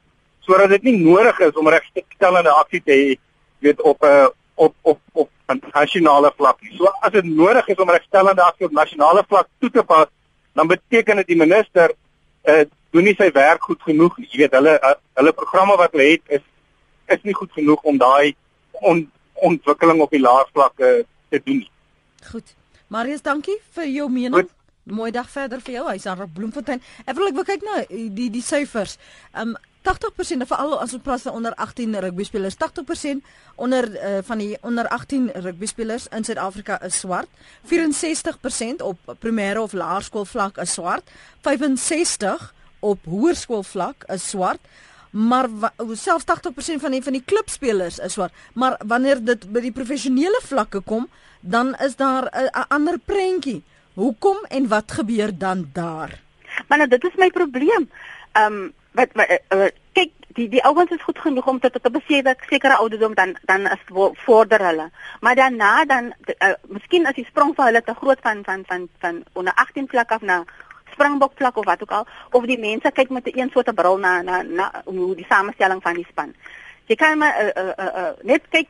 [0.47, 3.19] sodat dit nie nodig is om regstellende aksie te hê
[3.63, 4.27] weet op 'n uh,
[4.61, 6.77] op op op 'n nasionale vlak nie.
[6.77, 10.07] So as dit nodig is om regstellende aksie op nasionale vlak toe te pas,
[10.53, 11.95] dan beteken dit die minister
[12.45, 14.19] uh, doen nie sy werk goed genoeg.
[14.19, 16.45] Jy weet hulle uh, hulle programme wat hulle het is
[17.17, 18.35] is nie goed genoeg om daai
[18.71, 21.71] on, ontwikkeling op die laervlakke te doen nie.
[22.31, 22.55] Goed.
[22.87, 24.35] Marius, dankie vir jou mening.
[24.35, 24.51] Goed.
[24.85, 25.89] Mooi dag verder vir jou.
[25.89, 26.83] Hy's aan Bloemfontein.
[27.07, 28.99] Ek wil ek wil kyk na die die syfers.
[29.35, 33.23] Um 80% veral as ons praat van onder 18 rugby spelers, 80%
[33.57, 37.29] onder uh, van die onder 18 rugby spelers in Suid-Afrika is swart.
[37.65, 41.11] 64% op primêre of laerskool vlak is swart.
[41.41, 44.61] 65 op hoërskool vlak is swart.
[45.11, 45.49] Maar
[45.93, 48.33] selfs 80% van die van die klubspelers is swart.
[48.53, 51.09] Maar wanneer dit by die professionele vlakke kom,
[51.41, 53.63] dan is daar 'n ander prentjie.
[53.95, 56.21] Hoekom en wat gebeur dan daar?
[56.69, 57.91] Maar nou, dit is my probleem.
[58.33, 61.91] Ehm um, wat, wat uh, kyk die die ouens is goed genoeg om tot te
[61.91, 63.85] besef dat sekere ouderdom dan dan is
[64.25, 64.91] vorder hulle.
[65.21, 68.89] Maar daarna dan uh, miskien as die sprong vir hulle te groot van van van
[68.99, 70.45] van onder 18 vlak af na
[70.93, 73.99] springbok vlak of wat ook al of die mense kyk met 'n een soort bril
[73.99, 76.35] na na na hoe die samestelling van die span.
[76.87, 78.69] Jy kan maar uh, uh, uh, uh, net kyk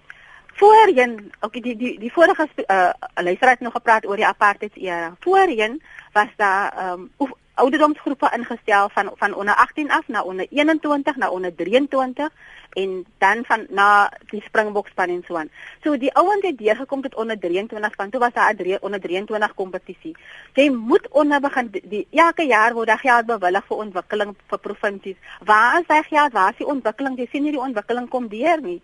[0.60, 5.14] voorheen, okay, die die die vorige uh, luisteraar het nog gepraat oor die apartheid era.
[5.20, 11.16] Voorheen was daar ehm um, ouderdomsgroepe ingestel van van onder 18 af na onder 21
[11.16, 12.28] na onder 23
[12.70, 15.50] en dan van na die springbokspan en so aan.
[15.82, 19.54] So die ouens het deurgekom tot onder 23 van toe was daar 'n onder 23
[19.54, 20.16] kompetisie.
[20.54, 25.16] Jy moet onder begin die, elke jaar word daar geld bewillig vir ontwikkeling vir provinsies.
[25.44, 26.32] Waar is hy geld?
[26.32, 27.16] Waar is die ontwikkeling?
[27.18, 28.82] Jy sien nie die ontwikkeling kom deur nie.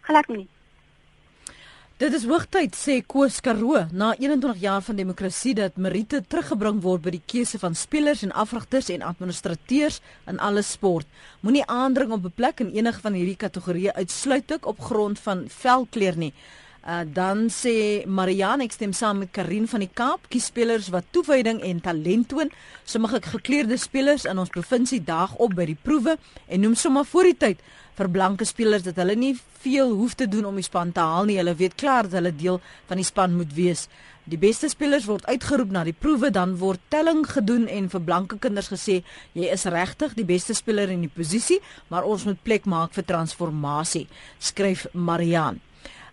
[0.00, 0.48] Glad nie.
[1.98, 7.02] Dit is hoogtyd sê Koos Karoo na 21 jaar van demokrasie dat Merite teruggebring word
[7.02, 9.96] by die keuse van spelers en afrigters en administrateurs
[10.30, 11.08] in alle sport.
[11.42, 16.16] Moenie aandring op 'n plek in enige van hierdie kategorieë uitsluitlik op grond van velkleur
[16.16, 16.32] nie.
[16.86, 21.04] Uh, dan sê Marianne ek stem saam met Karin van die Kaap, kies spelers wat
[21.10, 22.50] toewyding en talent toon.
[22.84, 27.24] Sommige gekleurde spelers in ons provinsie daag op by die proewe en noem sommer voor
[27.24, 27.58] die tyd
[27.98, 31.26] vir blanke spelers dat hulle nie veel hoef te doen om die span te haal
[31.26, 31.38] nie.
[31.40, 33.88] Hulle weet klaar dat hulle deel van die span moet wees.
[34.28, 38.36] Die beste spelers word uitgeroep na die proewe, dan word telling gedoen en vir blanke
[38.42, 38.98] kinders gesê,
[39.32, 43.08] jy is regtig die beste speler in die posisie, maar ons moet plek maak vir
[43.08, 44.04] transformasie,
[44.50, 45.64] skryf Marianne.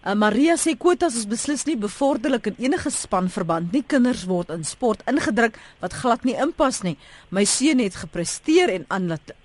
[0.06, 3.82] Uh, Maria sê kwotas is beslis nie bevorderlik in enige spanverband nie.
[3.90, 6.94] Kinders word in sport ingedruk wat glad nie inpas nie.
[7.34, 8.86] My seun het gepresteer en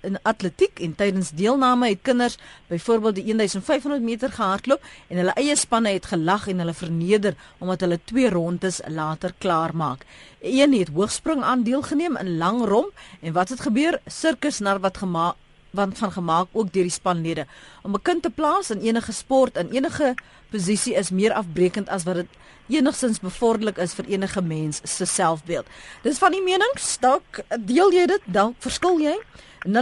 [0.05, 2.37] in atletiek en tydens deelname het kinders
[2.69, 7.81] byvoorbeeld die 1500 meter gehardloop en hulle eie spanne het gelag en hulle verneder omdat
[7.81, 10.05] hulle twee rondes later klaar maak.
[10.45, 13.97] Een het hoogspring aan deelgeneem in lang rom en wat het gebeur?
[14.05, 17.45] Sirkus nar wat gemaak want van gemaak ook deur die spanlede.
[17.83, 20.15] Om 'n kind te plaas in enige sport in enige
[20.49, 22.27] posisie is meer afbreekend as wat dit
[22.67, 25.65] enigstens bevorderlik is vir enige mens se selfbeeld.
[26.01, 29.17] Dis van die menings, dalk deel jy dit, dalk verskil jy.
[29.61, 29.73] 0891104553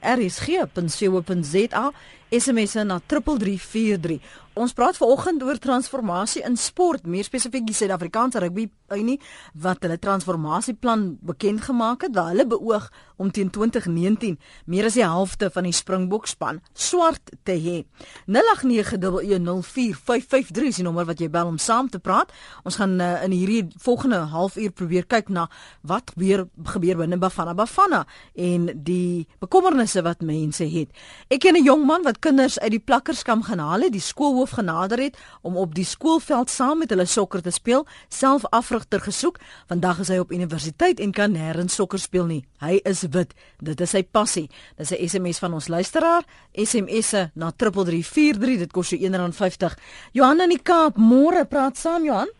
[0.00, 1.92] rsg.co.za
[2.30, 4.20] SMS na 3343
[4.58, 9.20] Ons praat vanoggend oor transformasie in sport, meer spesifiek die Suid-Afrikaanse rugby unie
[9.62, 12.88] wat hulle transformasieplan bekend gemaak het, waar hulle beoog
[13.20, 17.86] om teen 2019 meer as die helfte van die Springbokspan swart te hê.
[18.26, 22.34] 0891104553 is die nommer wat jy bel om saam te praat.
[22.66, 25.46] Ons gaan uh, in hierdie volgende halfuur probeer kyk na
[25.86, 28.02] wat gebeur gebeur binne Bafana Bafana
[28.34, 30.90] en die bekommernisse wat mense het.
[31.30, 34.39] Ek ken 'n jong man wat kinders uit die plakkerskam gaan haal het, die skool
[34.40, 39.00] hoof genader het om op die skoolveld saam met hulle sokker te speel, self afrigter
[39.04, 39.38] gesoek.
[39.68, 42.40] Vandag is hy op universiteit en kan nêrens sokker speel nie.
[42.64, 43.34] Hy is wit.
[43.60, 44.48] Dit is sy passie.
[44.78, 46.24] Dis 'n SMS van ons luisteraar.
[46.54, 48.58] SMS'e na 3343.
[48.58, 49.76] Dit kos jou R1.50.
[50.12, 52.30] Johan in die Kaap, môre praat saam Johan.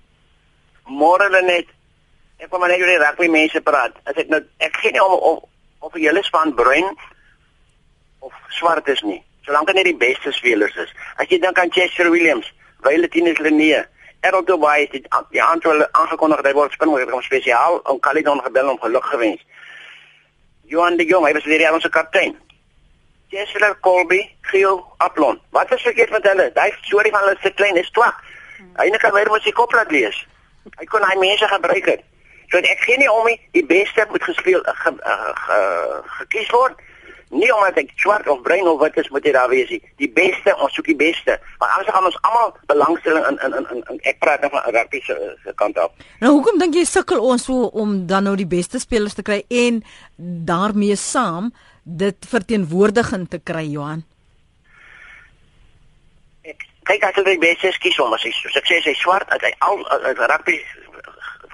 [0.87, 1.67] Môre net.
[2.39, 3.93] Ek kom maar net oor die rugby mense praat.
[4.05, 5.45] As ek nou ek gee nie om of
[5.81, 6.97] of jy hulle span bruin
[8.21, 10.93] of swart is nie solank hy net die beste spelers is.
[11.17, 12.53] As jy dink aan Chester Williams,
[12.85, 13.81] Wyle Tinus Lenie,
[14.21, 18.69] Errol Dubai het die aantal aangekondig dat hy word met 'n spesiaal om Caledon gebel
[18.69, 19.41] om geluk gewens.
[20.65, 22.37] Johan de Jong, hy was weer ons kaptein.
[23.29, 25.41] Chester Colby, Giel Aplon.
[25.51, 26.51] Wat is verkeerd met hulle?
[26.55, 28.23] Daai storie van hulle se klein is twak.
[28.77, 30.27] Hy net kan weer mos die kop laat lees.
[30.79, 32.03] Hy kon hy mense gebruik het.
[32.51, 35.59] So ek gee nie om nie, die beste moet gespeel ge, ge, ge,
[36.19, 36.75] gekies word.
[37.31, 39.79] Nie omdat ek swart of bruin of wit is moet jy daar wees nie.
[40.03, 41.37] Die beste, ons soek die beste.
[41.61, 45.01] Maar anders gaan ons almal belangstelling in in in in ek praat nou van rugby
[45.07, 45.15] se
[45.45, 45.93] se kant af.
[46.19, 49.45] Nou hoekom dink jy sukkel ons so om dan nou die beste spelers te kry
[49.47, 49.83] en
[50.51, 51.53] daarmee saam
[51.85, 54.03] dit verteenwoordiging te kry Johan?
[56.43, 59.47] Ek kyk as hy beste skies om as hy soos ek sê hy swart as
[59.47, 60.59] hy al as rugby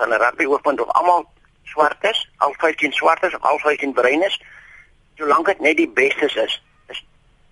[0.00, 1.28] van 'n rugby ooppunt of almal
[1.64, 4.40] swart is, al 15 swart is of al 15 bruin is,
[5.16, 6.62] solank dit net die bestes is.
[6.88, 7.04] is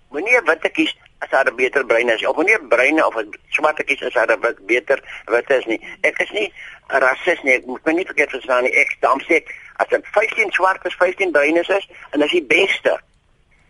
[0.09, 3.33] moenie witte kies as daar 'n beter bruin is of moenie 'n bruin of 'n
[3.49, 5.81] swart kies as daar 'n beter wit is nie.
[6.01, 6.53] Ek is nie
[6.89, 7.53] 'n rasis nie.
[7.53, 8.73] Ek moet my nie verkeerd verstaan nie.
[8.73, 9.43] Ek dan sê
[9.77, 12.99] as dit 15 swart is, 15 bruin is, is en as die beste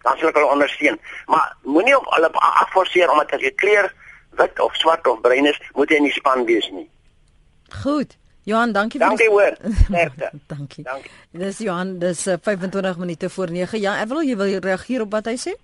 [0.05, 0.99] dan sal ek hulle ondersteun.
[1.25, 2.29] Maar moenie op hulle
[2.63, 3.89] afforceer omdat as jy kleur
[4.38, 6.86] wit of swart of bruin is, moet jy in die span wees nie.
[7.81, 8.17] Goed.
[8.45, 9.55] Johan, dankie vir Dankie hoor.
[9.88, 10.29] Sterkte.
[10.47, 10.84] dankie.
[10.86, 11.12] Dankie.
[11.31, 13.79] Dis Johan, dis uh, 25 minute voor 9.
[13.81, 15.55] Ja, ek wil jy wil reageer op wat hy sê?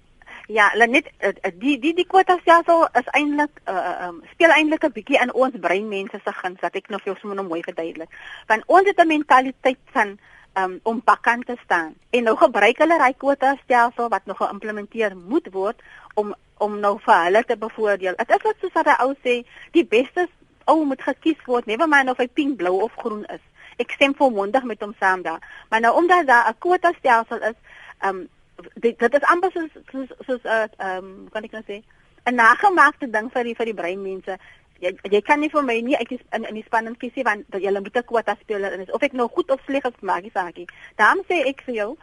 [0.49, 1.29] Ja, net uh,
[1.61, 5.55] die die die kwota stelsel is eintlik uh, um, speel eintlik 'n bietjie in ons
[5.61, 8.09] breinmense se guns wat ek nog vir ons moet nou mooi verduidelik.
[8.49, 10.17] Want ons het 'n mentaliteit van
[10.57, 11.93] um, om bakkant te staan.
[12.09, 15.81] En nou gebruik hulle daai kwota stelsel wat nog geïmplementeer moet word
[16.13, 18.15] om om nou vir hulle te bevoordeel.
[18.17, 19.41] Dit is wat soos wat hy ou sê,
[19.73, 20.27] die beste
[20.65, 23.41] ou moet gekies word, never mind of hy pink, blou of groen is.
[23.77, 25.41] Ek stem volmondig met hom saam daar.
[25.69, 27.57] Maar nou omdat daar 'n kwota stelsel is,
[27.99, 28.29] ehm um,
[28.73, 31.83] dit dit is amper soos soos soos 'n uh, ehm um, kan ek nou sê
[32.25, 34.37] 'n nagemaakte ding vir die vir die breinmense.
[34.79, 37.45] Jy jy kan nie vir my nie ek is in in die spanning kiesie want
[37.49, 40.23] dat jy moet 'n kwota speler is of ek nou goed of sleg is maak
[40.23, 40.67] nie saakie.
[40.95, 41.97] Daarom sê ek vir jou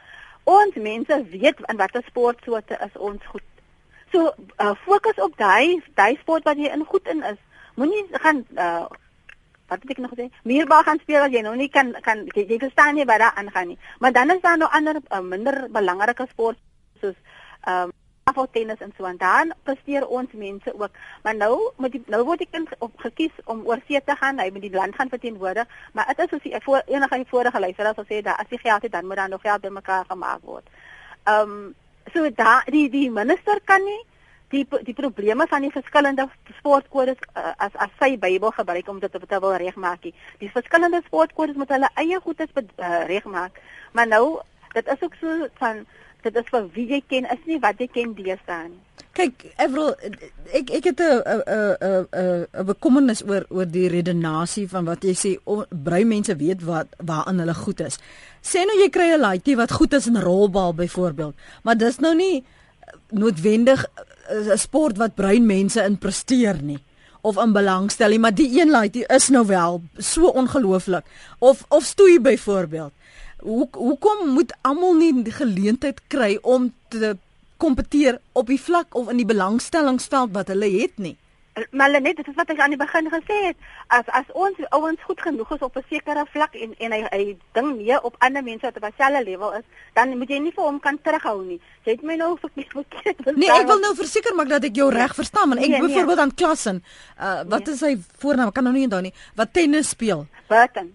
[0.45, 3.43] ons mense weet in watter sportsoorte is ons goed.
[4.13, 7.39] So uh, fokus op daai daai sport wat jy in goed in is
[7.79, 8.87] moenie gaan uh,
[9.69, 10.29] wat het ek nog gesê?
[10.49, 13.37] Meerbal gaan speel as jy nou nie kan kan jy, jy verstaan nie wat daar
[13.37, 13.79] aangaan nie.
[14.01, 16.59] Maar dan is daar nog ander uh, minder belangrike sport
[17.01, 17.17] soos
[17.65, 17.97] ehm um,
[18.29, 20.91] aftennis en so en dan presteer ons mense ook.
[21.23, 24.51] Maar nou met die nou word ek op gekies om oor see te gaan, hy
[24.53, 27.61] met die land gaan verteenwoordig, maar dit is soos die voor enige van die vorige
[27.61, 30.43] luisteraars sal sê dat as jy geld het dan moet dan nog geld bymekaar gemaak
[30.43, 30.69] word.
[31.25, 31.75] Ehm um,
[32.13, 34.03] so da die die minister kan nie
[34.49, 39.13] die die probleme van die verskillende sportkodes uh, as as sy Bybel gebruik om dit
[39.13, 40.09] te, te wil regmaak.
[40.41, 43.61] Die verskillende sportkodes moet hulle eie goedes uh, regmaak.
[43.93, 44.41] Maar nou,
[44.73, 45.85] dit is ook so van
[46.23, 48.85] dit is vir wie jy ken, is nie wat jy ken deesdae nie.
[49.19, 49.95] Kyk, Evrel,
[50.55, 55.03] ek ek het 'n 'n 'n 'n 'n bekommernis oor oor die redenasie van wat
[55.03, 55.31] jy sê
[55.71, 57.99] brei mense weet wat waarin hulle goed is.
[58.43, 62.15] Sê nou jy kry 'n laaitjie wat goed is in rolbal byvoorbeeld, maar dis nou
[62.15, 62.45] nie
[63.11, 63.87] noodwendig
[64.29, 66.83] 'n sport wat bruin mense in presteer nie
[67.21, 71.05] of in belangstel nie, maar die een laaitjie is nou wel so ongelooflik.
[71.39, 72.93] Of of stoei byvoorbeeld.
[73.39, 77.17] Hoe hoekom moet almal nie die geleentheid kry om te
[77.57, 81.17] kompeteer op die vlak of in die belangstellingsveld wat hulle het nie?
[81.71, 83.57] Maar net dit is wat ek aan die begin gesê het
[83.89, 87.37] as as ons ouens goed genoeg is op 'n sekere vlak en en hy hy
[87.53, 90.65] ding nie op ander mense wat op dieselfde level is dan moet jy nie vir
[90.65, 94.49] hom kan terughou nie jy het my nou verkeerd nee ek wil nou verseker maak
[94.49, 96.27] dat ek jou reg verstaan want ek nee, byvoorbeeld nee.
[96.27, 96.85] aan klassen
[97.21, 97.75] uh, wat nee.
[97.75, 100.95] is hy voornaam kan nou nie onthou nie wat tennis speel Burton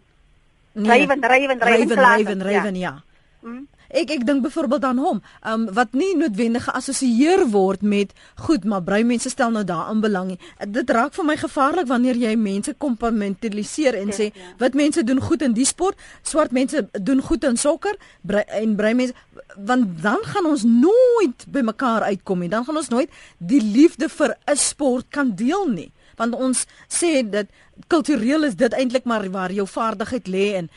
[0.73, 0.89] nee.
[0.89, 3.03] Raven Raven Raven Raven Raven ja, ja.
[3.41, 3.67] Hmm?
[3.93, 8.13] Ek ek dink byvoorbeeld aan hom, um, wat nie noodwendig geassosieer word met
[8.47, 10.31] goed, maar bruin mense stel nou daarin belang.
[10.65, 14.49] Dit raak vir my gevaarlik wanneer jy mense kompartmentaliseer en sê ja.
[14.57, 18.97] wat mense doen goed in die sport, swart mense doen goed in sokker en bruin
[18.97, 19.13] mense
[19.69, 22.49] want dan gaan ons nooit by mekaar uitkom nie.
[22.49, 27.21] Dan gaan ons nooit die liefde vir 'n sport kan deel nie want ons sê
[27.25, 27.49] dat
[27.89, 30.69] kultureel is dit eintlik maar waar jou vaardigheid lê en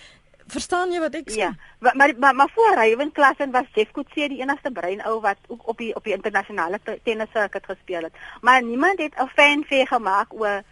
[0.46, 1.40] Verstaan jy wat ek sê?
[1.42, 1.50] Ja.
[1.78, 5.38] Maar maar maar, maar voor Raven Klassen was Jeff Kutse die enigste brein ou wat
[5.46, 8.14] ook op die op die internasionale tennis circuit gespeel het.
[8.40, 10.62] Maar niemand het 'n fanfare gemaak oor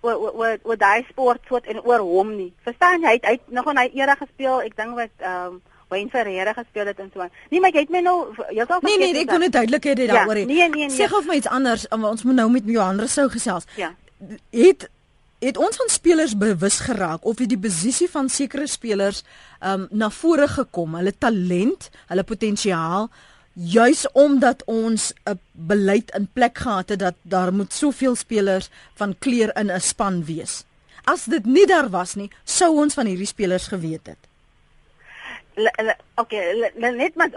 [0.00, 2.52] oor oor oor daai sport soort en oor hom nie.
[2.62, 3.06] Verstaan jy?
[3.06, 4.62] Hy het, hy het nog in hy era gespeel.
[4.62, 7.30] Ek dink wat ehm um, Wayne Ferreira gespeel het en so aan.
[7.50, 8.16] Nee, maar jy het my nou
[8.48, 10.38] heeltemal Nee nee, ek kon net duidelik hê daaroor.
[10.40, 10.96] Ja, nee nee nee.
[10.96, 11.84] Sê gou vir my iets anders.
[11.92, 13.68] Ons moet nou met Johan Rousseau gesels.
[13.76, 13.92] Ja.
[14.50, 14.88] Het
[15.42, 19.22] het ons van spelers bewus geraak of het die posisie van sekere spelers
[19.66, 23.08] um na vore gekom, hulle talent, hulle potensiaal
[23.52, 29.18] juis omdat ons 'n beleid in plek gehad het dat daar moet soveel spelers van
[29.18, 30.64] kleur in 'n span wees.
[31.04, 34.18] As dit nie daar was nie, sou ons van hierdie spelers geweet het.
[36.14, 37.30] Okay, net maar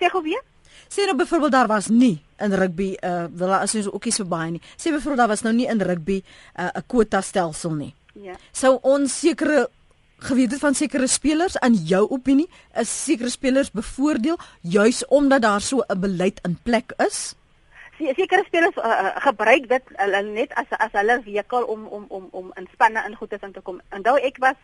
[0.00, 0.42] sê gou weer.
[0.88, 4.50] Sê nou byvoorbeeld daar was nie in rugby uh wel as ons ookie so baie
[4.50, 4.62] nie.
[4.76, 7.94] Sê byvoorbeeld daar was nou nie in rugby 'n uh, kwota stelsel nie.
[8.12, 8.36] Ja.
[8.52, 9.68] Sou ons sekere
[10.18, 15.60] geweet het van sekere spelers in jou opinie is sekere spelers bevoordeel juis omdat daar
[15.60, 17.34] so 'n beleid in plek is?
[17.98, 22.52] Sekere spelers uh, gebruik dit uh, net as as hulle vehikel om om om om
[22.54, 23.80] in spanne in goeie te kom.
[23.90, 24.56] Onthou ek was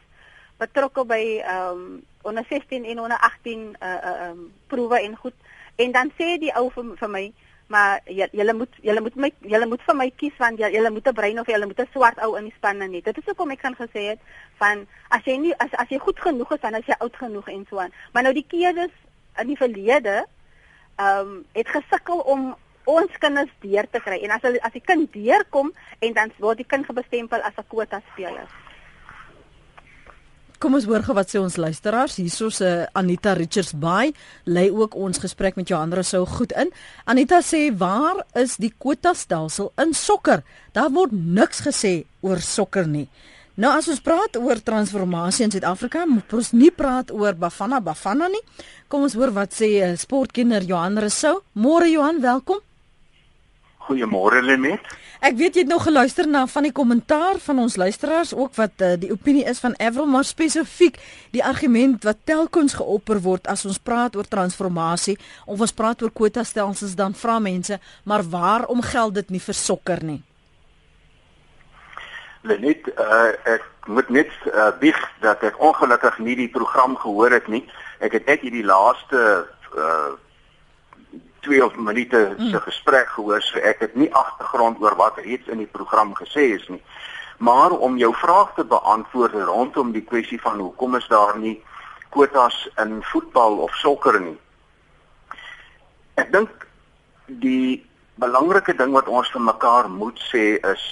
[0.59, 5.35] betrokke by ehm um, onder 16 en onder 18 uh, uh um proewe en goed
[5.75, 7.23] En dan sê die ou vir, vir my,
[7.73, 11.19] maar julle moet julle moet my julle moet vir my kies want julle moet 'n
[11.21, 13.01] bruin of julle moet 'n swart ou in die span hê.
[13.03, 14.21] Dit is hoekom ek kan gesê het
[14.61, 17.49] van as jy nie as as jy goed genoeg is dan as jy oud genoeg
[17.49, 17.93] en so aan.
[18.13, 18.95] Maar nou die keerdes
[19.41, 20.27] in die verlede
[20.97, 22.55] ehm um, het gesukkel om
[22.85, 26.57] ons kinders deur te kry en as hulle as die kind deurkom en dan word
[26.57, 28.62] die kind gebestempel as 'n kwota speler.
[30.63, 32.21] Kom ons hoor gou wat sê ons luisteraars.
[32.23, 34.13] Hierso se uh, Anita Richards Bay
[34.47, 36.71] lê ook ons gesprek met Johanna sou goed in.
[37.11, 40.45] Anita sê waar is die kwota stelsel in sokker?
[40.71, 43.09] Daar word niks gesê oor sokker nie.
[43.59, 48.31] Nou as ons praat oor transformasie in Suid-Afrika, moet ons nie praat oor Bafana Bafana
[48.31, 48.47] nie.
[48.87, 51.43] Kom ons hoor wat sê uh, sportkenner Johan Rousseau.
[51.59, 52.63] Môre Johan, welkom.
[53.87, 54.85] Goeiemôre Lenet.
[55.23, 58.83] Ek weet jy het nog geluister na van die kommentaar van ons luisteraars ook wat
[58.83, 60.99] uh, die opinie is van Avril maar spesifiek
[61.35, 65.15] die argument wat telkens geopper word as ons praat oor transformasie
[65.47, 69.59] of ons praat oor kwota stelsels dan vra mense maar waarom geld dit nie vir
[69.59, 70.21] sokker nie?
[72.43, 77.47] Lenet, uh, ek moet net uh, bieg dat ek ongelukkig nie die program gehoor het
[77.47, 77.63] nie.
[78.03, 79.21] Ek het net hierdie laaste
[79.79, 80.15] uh,
[81.43, 82.61] 2 of minute se mm.
[82.67, 86.67] gesprek gehoor, so ek het nie agtergrond oor wat reeds in die program gesê is
[86.71, 86.83] nie.
[87.43, 91.57] Maar om jou vraag te beantwoord rondom die kwessie van hoekom is daar nie
[92.15, 94.39] kwotas in voetbal of sokker nie.
[96.21, 96.69] Ek dink
[97.27, 97.83] die
[98.23, 100.85] belangrike ding wat ons vir mekaar moet sê is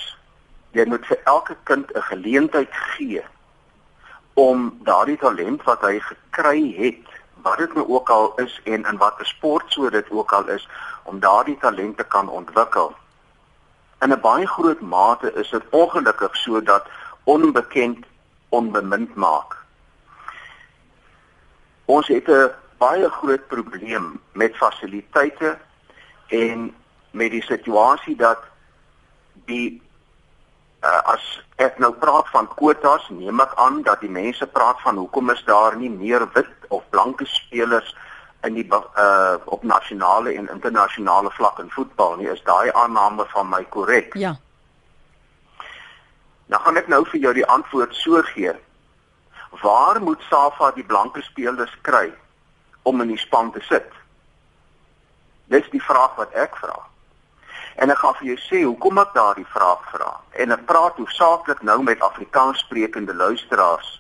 [0.74, 3.22] jy moet vir elke kind 'n geleentheid gee
[4.34, 8.96] om daardie talent wat hy gekry het wat dit nou ook al is en in
[8.96, 10.68] watter sport so dit ook al is
[11.03, 12.94] om daardie talente kan ontwikkel.
[14.00, 16.87] In 'n baie groot mate is dit ongelukkig so dat
[17.24, 18.07] onbekend
[18.48, 19.57] onbemind maak.
[21.85, 25.59] Ons het 'n baie groot probleem met fasiliteite
[26.26, 26.74] en
[27.11, 28.38] met die situasie dat
[29.44, 29.83] die
[30.82, 31.24] uh, as
[31.56, 35.42] ek nou praat van kwotas, neem ek aan dat die mense praat van hoekom is
[35.44, 37.94] daar nie meer wit of blanke spelers
[38.42, 42.30] in die uh op nasionale en internasionale vlak in voetbal nie.
[42.32, 44.14] Is daai aanname van my korrek?
[44.14, 44.36] Ja.
[46.46, 48.52] Nou gaan ek nou vir jou die antwoord so gee.
[49.62, 52.08] Waar moet Safa die blanke spelers kry
[52.82, 53.86] om in die span te sit?
[55.52, 56.89] Dis die vraag wat ek vra.
[57.74, 60.11] En ek gaan vir jou sê hoekom ek daardie vraag vra.
[60.42, 63.90] En ek praat hoofsaaklik nou met Afrikaans sprekende luisteraars.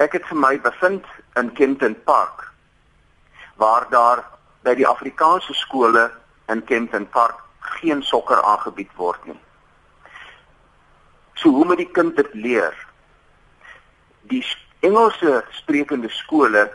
[0.00, 1.04] Ek het vir my bevind
[1.36, 2.46] in Kenton Park
[3.60, 4.24] waar daar
[4.64, 6.08] by die Afrikaanse skole
[6.48, 7.40] in Kenton Park
[7.80, 9.38] geen sokker aangebied word nie.
[11.34, 12.76] So hoe moet die kind dit leer?
[14.32, 14.44] Die
[14.80, 16.70] Engelse sprekende skole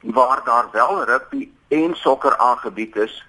[0.00, 3.24] waar daar wel rugby en sokker aangebied is,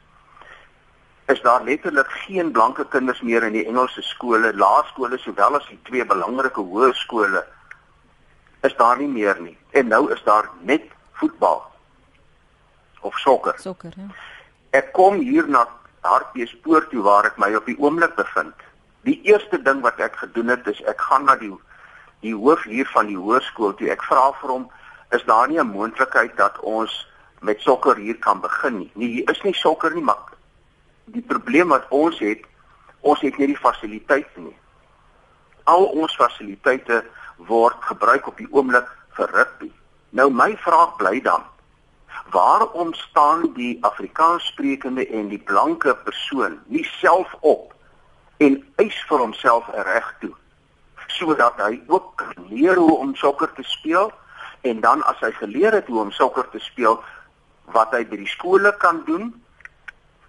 [1.31, 5.79] is daar letterlik geen blanke kinders meer in die Engelse skole, laerskole sowel as die
[5.87, 7.43] twee belangrike hoërskole
[8.67, 9.57] is daar nie meer nie.
[9.71, 10.83] En nou is daar net
[11.19, 11.63] voetbal
[13.01, 13.55] of sokker.
[13.59, 14.09] Sokker, ja.
[14.77, 15.65] Ek kom hier na
[16.05, 18.67] Hartbeespoort toe waar ek my op die oomblik bevind.
[19.07, 21.53] Die eerste ding wat ek gedoen het is ek gaan na die
[22.21, 23.89] die hoof hier van die hoërskool toe.
[23.89, 24.67] Ek vra vir hom,
[25.09, 26.93] is daar nie 'n moontlikheid dat ons
[27.41, 28.91] met sokker hier kan begin nie?
[28.93, 30.30] Nee, hier is nie sokker nie, maar
[31.13, 32.43] die probleem wat ons het,
[33.01, 34.57] ons het nie die fasiliteite nie.
[35.69, 37.03] Al ons fasiliteite
[37.49, 39.71] word gebruik op die oomblik vir rugby.
[40.17, 41.43] Nou my vraag bly dan:
[42.31, 47.73] Waarom staan die Afrikaanssprekende en die blanke persoon nie self op
[48.37, 50.35] en eis vir homself 'n reg toe
[51.07, 54.11] sodat hy ook leer hoe om sokker te speel
[54.61, 56.99] en dan as hy geleer het hoe om sokker te speel
[57.75, 59.31] wat hy by die skole kan doen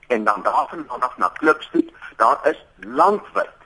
[0.09, 1.85] en dan daarvan af na klubs toe.
[2.17, 3.61] Daar is landwyd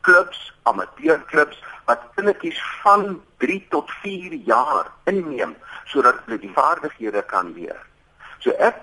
[0.00, 7.52] klubs, amateurklubs wat kindertjies van 3 tot 4 jaar inneem sodat hulle die vaardighede kan
[7.52, 7.80] leer.
[8.38, 8.76] So ek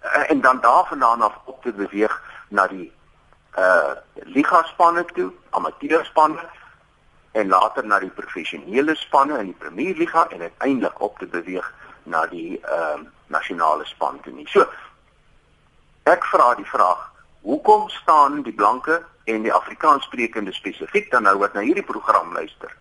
[0.00, 2.92] eh, en dan daarvan af op te beweeg na die
[3.58, 6.44] uh liga spanne toe, amateurspanne
[7.32, 11.72] en later na die professionele spanne in die Premier Liga en uiteindelik op te beweeg
[12.02, 14.48] na die ehm uh, nasionale span toe nie.
[14.48, 14.66] So
[16.10, 17.02] Ek vra die vraag:
[17.46, 18.96] Hoekom staan die blanke
[19.30, 22.72] en die Afrikaanssprekende spesifiek dan nou wat na hierdie program luister,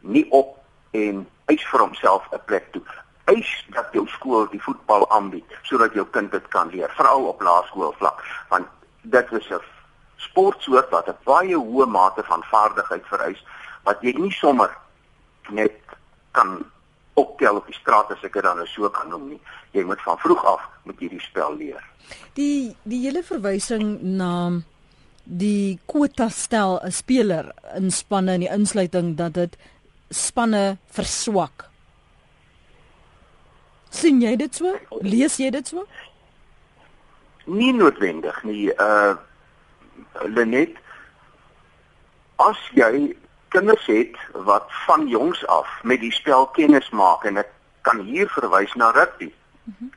[0.00, 0.52] nie op
[0.94, 2.82] en eis vir homself 'n plek toe?
[3.24, 7.42] Eis dat jou skool die voetbal aanbied sodat jou kind dit kan leer, veral op
[7.42, 8.68] laerskoolvlak, want
[9.02, 9.60] dit is 'n
[10.16, 13.44] sportsoort wat 'n baie hoë mate van vaardigheid vereis
[13.82, 14.70] wat jy nie sommer
[15.48, 15.80] net
[16.30, 16.70] kan
[17.16, 19.40] optel op die straat as ek dit dan nou so kan noem nie.
[19.72, 21.84] Jy moet van vroeg af moet jy die spel leer.
[22.38, 24.32] Die die hele verwysing na
[25.24, 29.56] die kwota stel 'n speler in spanne en die insluiting dat dit
[30.10, 31.70] spanne verswak.
[33.90, 34.76] sien jy dit so?
[35.00, 35.86] Lees jy dit so?
[37.46, 38.70] Nie noodwendig nie.
[38.76, 39.16] Uh
[40.24, 40.76] Lenet
[42.36, 43.16] as jy
[43.48, 48.28] kinders het wat van jongs af met die spel kennis maak en ek kan hier
[48.28, 49.32] verwys na rugby.
[49.62, 49.92] Mm -hmm.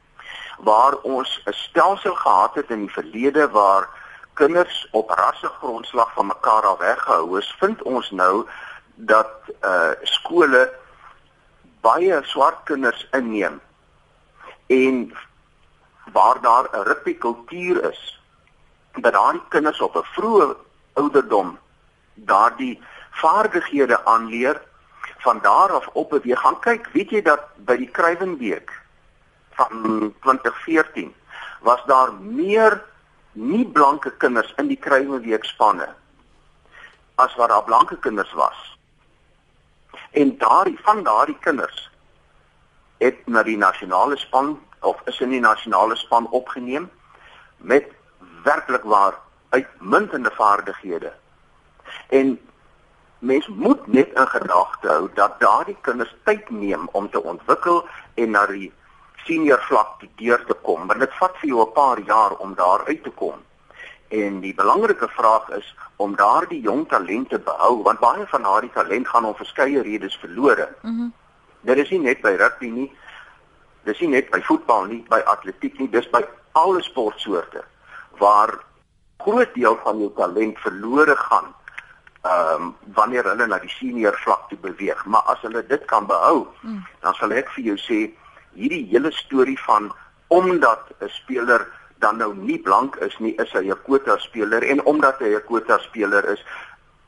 [0.60, 3.90] Waar ons 'n stelsel gehad het in die verlede waar
[4.34, 8.48] kinders op rassegrondslag van mekaar af weggehou is, vind ons nou
[8.96, 9.32] dat
[9.64, 10.74] uh skole
[11.82, 13.60] baie swart kinders inneem
[14.68, 15.14] en
[16.12, 18.22] waar daar 'n rugby kultuur is
[18.94, 20.56] dat daardie kinders op 'n vroeë
[20.94, 21.60] ouderdom
[22.14, 22.82] daardie
[23.12, 24.62] vaardighede aanleer.
[25.18, 26.40] Van daar af op beweeg.
[26.40, 28.72] Gaan kyk weet jy dat by die Kruiwenweek
[29.60, 31.16] van 2014
[31.60, 32.84] was daar meer
[33.32, 35.90] nie blanke kinders in die Kruiwenweek spanne
[37.16, 38.78] as wat daar blanke kinders was.
[40.12, 41.90] En daardie van daardie kinders
[42.98, 46.90] het na die nasionale span of is in die nasionale span opgeneem
[47.58, 47.92] met
[48.44, 51.14] werklik waar uitmuntende vaardighede.
[52.10, 52.40] En
[53.20, 58.32] mens moet net in gedagte hou dat daardie kinders tyd neem om te ontwikkel en
[58.32, 58.72] na die
[59.26, 62.56] senior vlak te deur te kom want dit vat vir jou 'n paar jaar om
[62.56, 63.36] daar uit te kom
[64.10, 69.08] en die belangrike vraag is om daardie jong talente behou want baie van daardie talent
[69.08, 70.70] gaan om verskeie redes verlore.
[70.82, 71.14] Mm
[71.62, 72.88] dit is nie net by rugby nie.
[73.84, 76.22] Dit is nie net by voetbal nie, by atletiek nie, dis by
[76.56, 77.66] alle sportsoorte
[78.22, 78.54] waar
[79.24, 81.52] groot deel van jou talent verlore gaan
[82.22, 85.06] ehm um, wanneer hulle na die senior vlak toe beweeg.
[85.06, 86.82] Maar as hulle dit kan behou, mm.
[87.02, 88.00] dan sal ek vir jou sê
[88.54, 89.92] hierdie hele storie van
[90.28, 91.68] omdat 'n speler
[92.00, 95.46] dan nou nie blank is nie, is hy 'n kwota speler en omdat hy 'n
[95.46, 96.44] kwota speler is,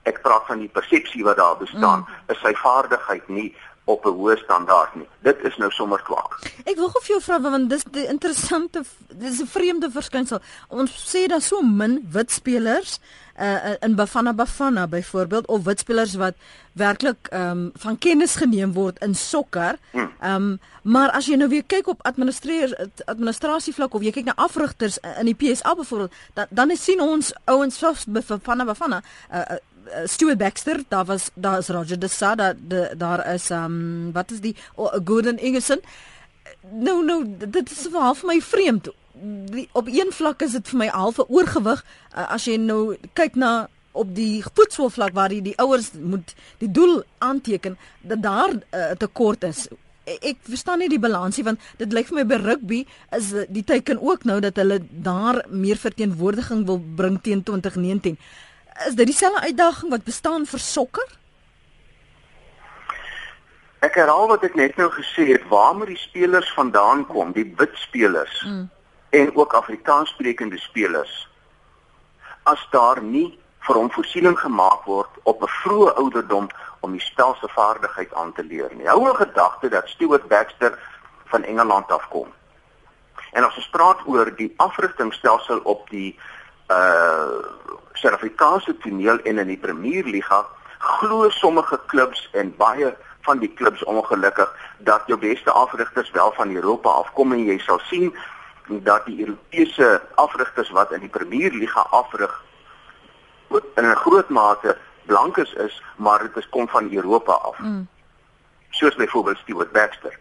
[0.04, 2.32] ek praat van die persepsie wat daar bestaan, mm.
[2.34, 5.08] is sy vaardigheid nie op 'n hoë standaard nie.
[5.20, 6.32] Dit is nou sommer kwaad.
[6.64, 10.40] Ek wil gou vir jou vra want dis die interessante dis 'n vreemde verskynsel.
[10.68, 13.00] Ons sê daar so min wit spelers
[13.40, 16.36] uh, in Bafana Bafana byvoorbeeld of wit spelers wat
[16.72, 19.78] werklik ehm um, van kennis geneem word in sokker.
[19.92, 19.98] Hm.
[20.20, 24.26] Ehm um, maar as jy nou weer kyk op administreer administrasie vlak of jy kyk
[24.26, 29.04] na afrigters in die PSA byvoorbeeld, dan dan sien ons ouens soos Bafana Bafana
[29.34, 29.42] uh,
[30.06, 34.32] Stuart Baxter, daar was daar is Roger De Sa, daar de, daar is um wat
[34.32, 35.82] is die oh, Gordon Ingerson.
[36.72, 38.90] Nou nou dit is half my vreemd.
[39.52, 41.86] Die, op een vlak is dit vir my half 'n oorgewig
[42.16, 46.72] uh, as jy nou kyk na op die voetsoelvlak waar die, die ouers moet die
[46.72, 49.68] doel aanteken dat daar 'n uh, tekort is.
[50.04, 54.02] Ek verstaan nie die balansie want dit lyk vir my by rugby is die teken
[54.02, 58.18] ook nou dat hulle daar meer verteenwoordiging wil bring teen 2019
[58.88, 61.18] is dit dieselfde uitdaging wat bestaan vir sokker?
[63.82, 67.48] Ek herhaal wat ek net nou gesê het, waar moet die spelers vandaan kom, die
[67.58, 68.70] wit spelers mm.
[69.10, 71.14] en ook Afrikaanssprekende spelers?
[72.44, 76.50] As daar nie vir hom voorsiening gemaak word op 'n vroeë ouderdom
[76.82, 78.88] om die spel se vaardigheid aan te leer nie.
[78.88, 80.78] Hou 'n gedagte dat Stuart Baxter
[81.26, 82.28] van Engeland afkom.
[83.32, 86.20] En as ons praat oor die afrigtingstelsel op die
[86.68, 87.60] uh
[88.02, 90.46] Suid-Afrikaanse toneel en in die Premierliga
[90.82, 96.56] glo sommige klubs en baie van die klubs ongelukkig dat jou beste afrigters wel van
[96.56, 98.10] Europa afkom en jy sal sien
[98.88, 102.34] dat die Europese afrigters wat in die Premierliga afrig
[103.76, 107.58] in 'n groot mate blankes is, maar dit kom van Europa af.
[107.60, 107.88] Mm.
[108.70, 110.20] Soos byvoorbeeld Stuart Baxter.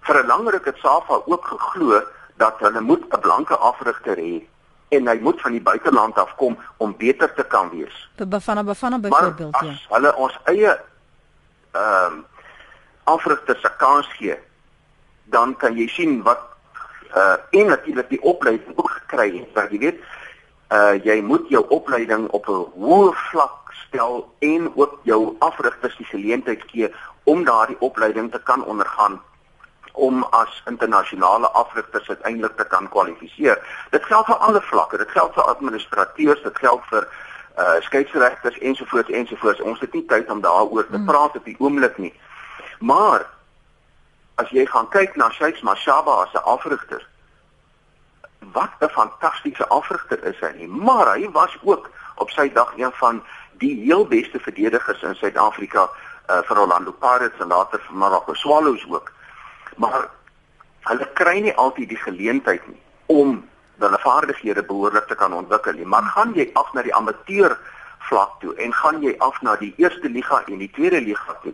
[0.00, 2.02] Vir 'n langer ruk het SAFA ook geglo
[2.36, 4.46] dat hulle moet 'n blanke afrigter hê
[4.88, 7.94] en hy moet van die buiteland af kom om beter te kan wees.
[8.16, 9.74] Vir Bafana Bafana byvoorbeeld, ja.
[9.94, 10.72] Hulle ons eie
[11.72, 12.24] ehm um,
[13.06, 14.34] afrigters se kans gee,
[15.30, 16.42] dan kan jy sien wat
[17.14, 20.00] uh en natuurlik die opleiding ook gekry het, want jy weet
[20.74, 26.06] uh jy moet jou opleiding op 'n hoë vlak stel en ook jou afrigters die
[26.06, 26.90] geleentheid gee
[27.24, 29.20] om daardie opleiding te kan ondergaan
[29.96, 33.60] om as internasionale afrigters uiteindelik te kan kwalifiseer.
[33.90, 34.98] Dit geld vir alle vlakke.
[35.00, 37.08] Dit geld vir administrateurs, dit geld vir
[37.56, 39.60] uh skeieregters ensovoorts ensovoorts.
[39.60, 41.06] Ons het nie tyd om daaroor te hmm.
[41.08, 42.12] praat op die oomblik nie.
[42.78, 43.24] Maar
[44.36, 47.06] as jy gaan kyk na Sheiks Mashaba as 'n afrigter,
[48.52, 50.68] wat 'n fantastiese afrigter is hy nie.
[50.68, 53.24] Maar hy was ook op sy dag een van
[53.58, 55.88] die heel beste verdedigers in Suid-Afrika
[56.28, 59.12] uh vir Orlando Pirates en later vir Marokko Swallows ook.
[59.76, 60.08] Maar
[60.90, 62.80] hulle kry nie altyd die geleentheid nie
[63.12, 63.38] om
[63.78, 65.86] hulle vaardighede behoorlik te kan ontwikkel nie.
[65.86, 67.58] Maar gaan jy af na die amateur
[68.08, 71.52] vlak toe en gaan jy af na die eerste liga en die tweede liga toe,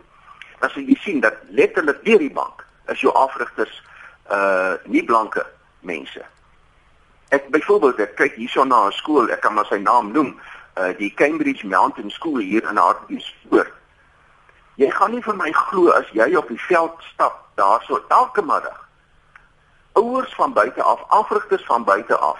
[0.59, 2.63] dan sal jy sien dat letterlik deur die bank
[2.93, 3.81] is jou afrigters
[4.31, 5.43] uh nie blanke
[5.81, 6.21] mense.
[7.35, 10.39] Ek byvoorbeeld ek kyk hierson na 'n skool, ek kan maar sy naam noem,
[10.77, 13.73] uh die Cambridge Mountain School hier in Hartbeespoort.
[14.75, 18.79] Jy gaan nie vir my glo as jy op die veld stap daarso elke middag.
[19.93, 22.39] Ouers van buite af, afrigters van buite af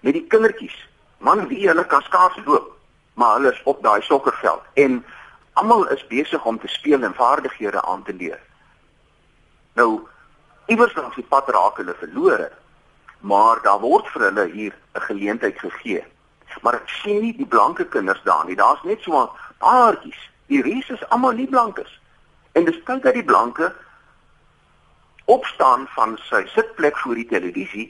[0.00, 0.76] met die kindertjies.
[1.18, 2.76] Man, wie hulle kan skaars loop,
[3.14, 5.04] maar hulle is op daai sokkerveld en
[5.52, 8.40] almal is besig om te speel en vaardighede aan te leer.
[9.72, 10.06] Nou
[10.66, 12.50] iewers langs die pad raak hulle verlore,
[13.20, 16.04] maar daar word vir hulle hier 'n geleentheid gegee.
[16.62, 18.56] Maar ek sien nie die blanke kinders daar nie.
[18.56, 19.28] Daar's net so 'n
[19.58, 20.29] paartjies.
[20.50, 21.92] Die res is almal nie blankes.
[22.58, 23.70] En dis tyd dat die blanke
[25.30, 27.86] opstaan van sy sitplek voor die televisie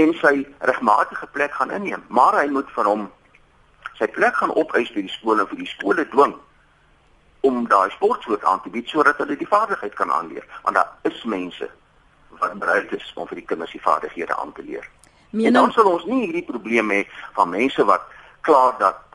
[0.00, 2.04] en sy regmatige plek gaan inneem.
[2.08, 3.06] Maar hy moet van hom
[4.00, 6.34] sy plek gaan opeis by die skole en vir die skole dwing
[7.46, 10.44] om daai sportsoort aan te bied sodat hulle die vaardigheid kan aanleer.
[10.64, 11.68] Want daar is mense
[12.40, 14.88] wat bereid is om vir die kinders die vaardighede aan te leer.
[15.30, 15.46] Mening...
[15.46, 17.04] En dan sal ons nie hierdie probleem hê
[17.36, 18.08] van mense wat
[18.48, 19.05] kla dat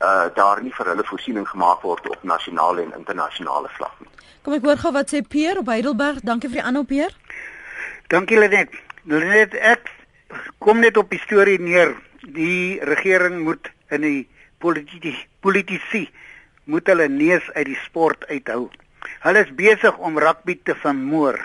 [0.00, 4.10] uh daar nie vir hulle voorsiening gemaak word op nasionale en internasionale vlak nie.
[4.42, 6.20] Kom ek hoor gou wat sê Peer op Heidelberg.
[6.22, 7.14] Dankie vir die aanhou Peer.
[8.08, 8.74] Dankie Lenet.
[9.04, 9.90] Lenet ek
[10.58, 11.96] kom net op die storie neer.
[12.22, 14.28] Die regering moet in die
[14.58, 16.08] politici politici
[16.64, 18.68] moet hulle neus uit die sport uithou.
[19.24, 21.40] Hulle is besig om rugby te vermoor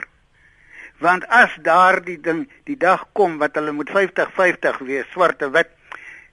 [1.04, 5.72] want as daardie ding die dag kom wat hulle moet 50-50 wees swart en wit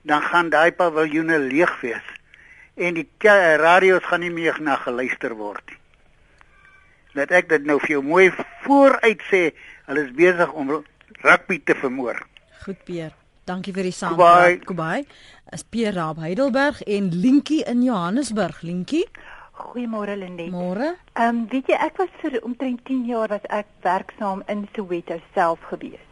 [0.07, 2.07] dan gaan daai paviljoene leeg wees
[2.75, 3.07] en die
[3.61, 5.77] radio's gaan nie meer na geluister word nie.
[7.13, 8.29] Laat ek dit nou vir jou mooi
[8.63, 9.51] vooruit sê,
[9.89, 10.77] hulle is besig om
[11.25, 12.21] rugby te vermoor.
[12.63, 13.11] Goed Pier.
[13.45, 14.63] Dankie vir die saampraat.
[14.69, 15.03] Goodbye.
[15.51, 18.61] As Pier Raab Heidelberg en Linkie in Johannesburg.
[18.63, 19.05] Linkie
[19.61, 20.51] Goeiemôre Lenet.
[20.51, 20.95] Môre.
[21.13, 25.19] Ehm um, weet jy ek was vir omtrent 10 jaar was ek werksaam in Soweto
[25.35, 26.07] self gewees.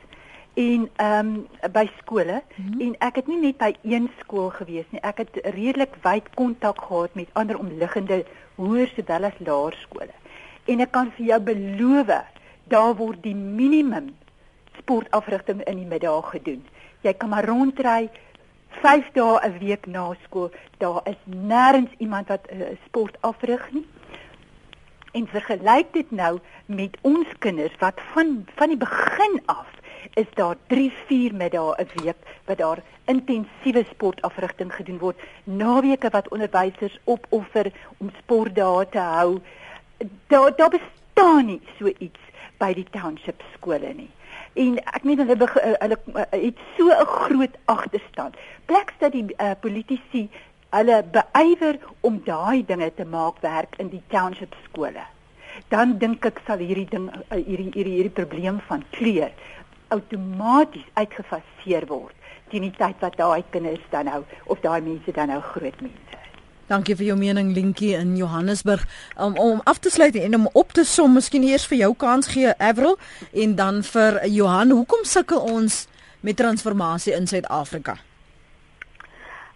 [0.60, 2.82] En ehm um, by skole mm -hmm.
[2.82, 5.02] en ek het nie net by een skool gewees nie.
[5.02, 10.16] Ek het redelik wyd kontak gehad met ander omliggende hoër sowel as laerskole.
[10.66, 12.26] En ek kan vir jou beloof,
[12.64, 14.16] daar word die minimum
[14.78, 16.66] sportafrigting in die middag gedoen.
[17.02, 18.10] Jy kan maar rondry
[18.68, 20.52] 5 dae 'n week na skool.
[20.78, 23.88] Daar is nêrens iemand wat uh, sport afrig nie.
[25.12, 29.79] En vergelyk dit nou met ons kinders wat van van die begin af
[30.22, 35.20] is daar 3 4 middae 'n week wat daar intensiewe sportafrigting gedoen word.
[35.44, 39.40] Naweke wat onderwysers opoffer om sportdae te hou.
[40.28, 42.20] Daar daar bestaan nie so iets
[42.58, 44.12] by die township skole nie
[44.60, 48.36] en ek meen hulle eh, hulle eh, het so 'n groot agterstand.
[48.66, 50.30] Plek dat die uh, politici
[50.70, 55.06] hulle beywer om daai dinge te maak werk in die township skole.
[55.68, 59.32] Dan dink ek sal hierdie ding hierdie hierdie hierdie probleem van kleur
[59.90, 62.16] outomaties uitgefaseer word
[62.50, 66.10] teen die tyd wat daai kinders dan nou of daai mense dan nou groot mense
[66.70, 68.84] Dankie vir jou mening Linkie in Johannesburg.
[69.18, 72.30] Um, om af te sluit en om op te som, miskien eers vir jou kans
[72.30, 72.94] gee Avril
[73.34, 75.88] en dan vir Johan, hoekom sukkel ons
[76.22, 77.98] met transformasie in Suid-Afrika?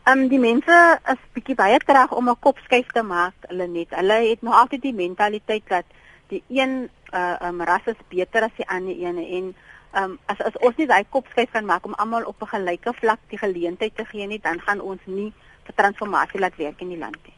[0.04, 0.80] Ehm um, die mense
[1.14, 3.94] is bietjie baie terug om 'n kopskuif te maak, hulle net.
[3.94, 5.86] Hulle het nog altyd die mentaliteit dat
[6.28, 9.56] die een uh um ras is beter as die ander ene en
[9.94, 12.94] ehm um, as as ons nie daai kopskuif kan maak om almal op 'n gelyke
[12.94, 15.34] vlak die geleentheid te gee nie, dan gaan ons nie
[15.66, 17.36] vir transformasie laat werk in die land nie.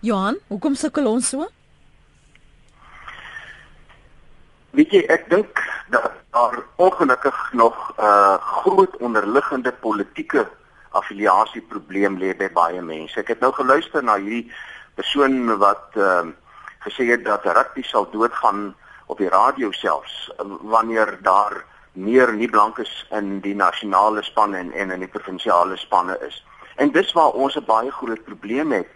[0.00, 1.46] Johan, hoekom sukkel ons so?
[4.70, 10.48] Weet jy, ek dink dat daar ongelukkig nog 'n uh, groot onderliggende politieke
[10.90, 13.20] affiliasie probleem lê by baie mense.
[13.20, 14.52] Ek het nou geluister na hierdie
[14.94, 16.34] persoon wat ehm uh,
[16.82, 18.74] gesê het dat rugby sal doodgaan
[19.06, 20.30] op die radio selfs
[20.60, 26.18] wanneer daar meer nie blankes in die nasionale spanne en, en in die provinsiale spanne
[26.26, 26.44] is.
[26.76, 28.88] En dis waar ons 'n baie groot probleem het.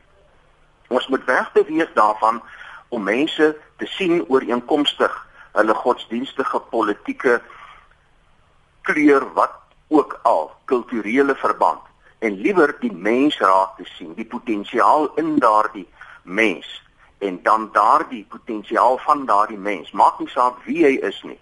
[0.89, 2.43] Ons moet wegbeweeg daarvan
[2.89, 7.43] om mense te sien ooreenkomstig hulle godsdienstige politieke
[8.83, 9.53] kleur wat
[9.89, 11.81] ook al kulturele verband
[12.19, 15.89] en liewer die mens raak te sien, die potensiaal in daardie
[16.23, 16.83] mens
[17.19, 21.39] en dan daardie potensiaal van daardie mens, maak nie saak wie hy is nie,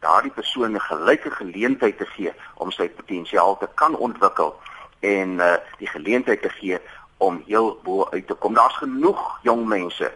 [0.00, 4.60] daardie persoon 'n gelyke geleentheid te gee om sy potensiaal te kan ontwikkel
[5.00, 6.78] en uh, die geleentheid te gee
[7.16, 8.54] om heel bo uit te kom.
[8.54, 10.12] Daar's genoeg jong mense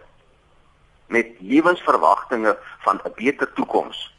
[1.07, 4.15] met lewensverwagtinge van 'n beter toekoms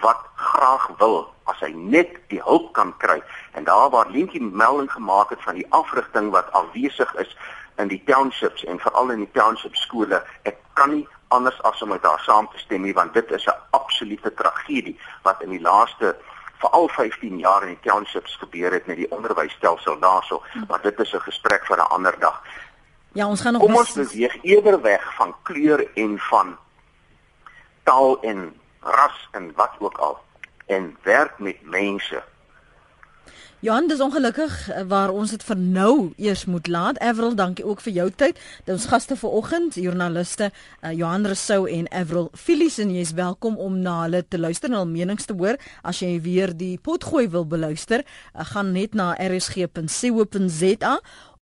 [0.00, 3.22] wat graag wil as hy net die hulp kan kry
[3.52, 7.36] en daar waar Lientjie melding gemaak het van die afrigting wat afwesig is
[7.76, 11.88] in die townships en veral in die township skole ek kan nie anders as om
[11.94, 15.60] met haar saam te stem nie want dit is 'n absolute tragedie wat in die
[15.60, 16.16] laaste
[16.62, 21.14] veral 15 jaar in die townships gebeur het met die onderwysstelsel daarso maar dit is
[21.14, 22.42] 'n gesprek vir 'n ander dag
[23.12, 26.56] Ja, ons gaan nog Kom ons beweeg eerder weg van kleur en van
[27.82, 30.18] taal en ras en wat ook al
[30.66, 32.22] en werk met mense.
[33.62, 36.96] Johan, dis ongelukkig eh, waar ons dit vir nou eers moet laat.
[36.98, 38.40] Avril, dankie ook vir jou tyd.
[38.66, 43.54] Dit ons gaste vanoggend, joernaliste uh, Johan Rousseau en Avril Philips en jy is welkom
[43.62, 45.60] om na hulle te luister en hul menings te hoor.
[45.86, 50.96] As jy weer die potgooi wil beluister, uh, gaan net na rsg.co.za